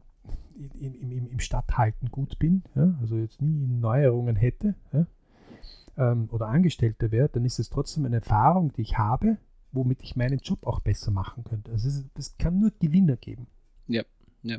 [0.81, 2.95] im, im, im Stadthalten gut bin, ja?
[3.01, 5.07] also jetzt nie Neuerungen hätte ja?
[5.97, 9.39] ähm, oder Angestellter wäre, dann ist es trotzdem eine Erfahrung, die ich habe,
[9.73, 11.73] womit ich meinen Job auch besser machen könnte.
[11.73, 13.47] Also es kann nur Gewinner geben.
[13.89, 14.03] Ja,
[14.43, 14.59] ja.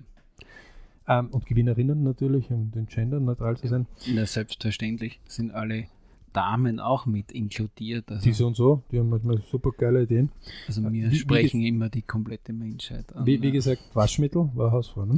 [1.07, 3.88] Ähm, und Gewinnerinnen natürlich, um den Gender neutral zu sein.
[4.05, 5.88] Ja, selbstverständlich sind alle
[6.32, 8.09] Damen auch mit inkludiert.
[8.11, 10.32] Also, die so und so, die haben manchmal super geile Ideen.
[10.68, 13.26] Also wir wie, sprechen wie immer die komplette Menschheit an.
[13.26, 15.05] Wie, wie gesagt, Waschmittel war Hausfrau.
[15.05, 15.18] Ne?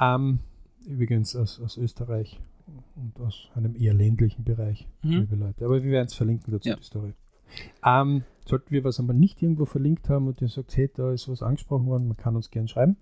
[0.00, 0.38] Ähm,
[0.86, 2.40] übrigens aus, aus Österreich
[2.96, 5.10] und aus einem eher ländlichen Bereich, mhm.
[5.10, 5.64] liebe Leute.
[5.64, 6.76] Aber wir werden es verlinken dazu, ja.
[6.76, 7.12] die Story.
[7.84, 11.28] Ähm, sollten wir was aber nicht irgendwo verlinkt haben und ihr sagt, hey, da ist
[11.28, 12.96] was angesprochen worden, man kann uns gerne schreiben.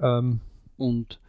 [0.00, 0.40] Ähm,
[0.76, 1.20] und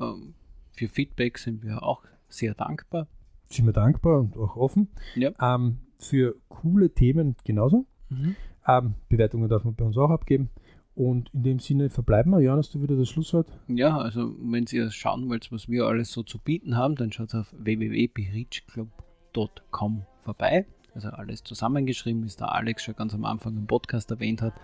[0.00, 0.34] ähm,
[0.70, 3.06] für Feedback sind wir auch sehr dankbar.
[3.44, 4.88] Sind wir dankbar und auch offen.
[5.14, 5.32] Ja.
[5.40, 7.86] Ähm, für coole Themen genauso.
[8.08, 8.36] Mhm.
[8.66, 10.50] Ähm, Bewertungen darf man bei uns auch abgeben.
[10.94, 12.40] Und in dem Sinne verbleiben wir.
[12.40, 13.50] Jan, hast du wieder das Schlusswort?
[13.68, 17.34] Ja, also wenn ihr schauen wollt, was wir alles so zu bieten haben, dann schaut
[17.34, 20.66] auf www.berichclub.com vorbei.
[20.94, 24.54] Also alles zusammengeschrieben, wie es der Alex schon ganz am Anfang im Podcast erwähnt hat.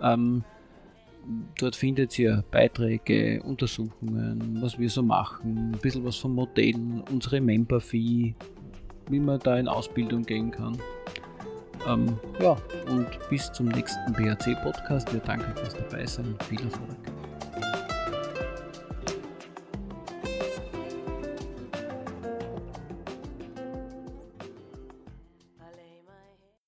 [0.00, 0.44] Ähm,
[1.58, 6.74] dort findet ihr Beiträge, Untersuchungen, was wir so machen, ein bisschen was vom Modell,
[7.10, 8.34] unsere Member-Fee,
[9.08, 10.78] wie man da in Ausbildung gehen kann.
[11.86, 12.56] Ähm, ja,
[12.88, 15.12] und bis zum nächsten BAC-Podcast.
[15.12, 16.96] Wir danken fürs Dabeisein viel Erfolg.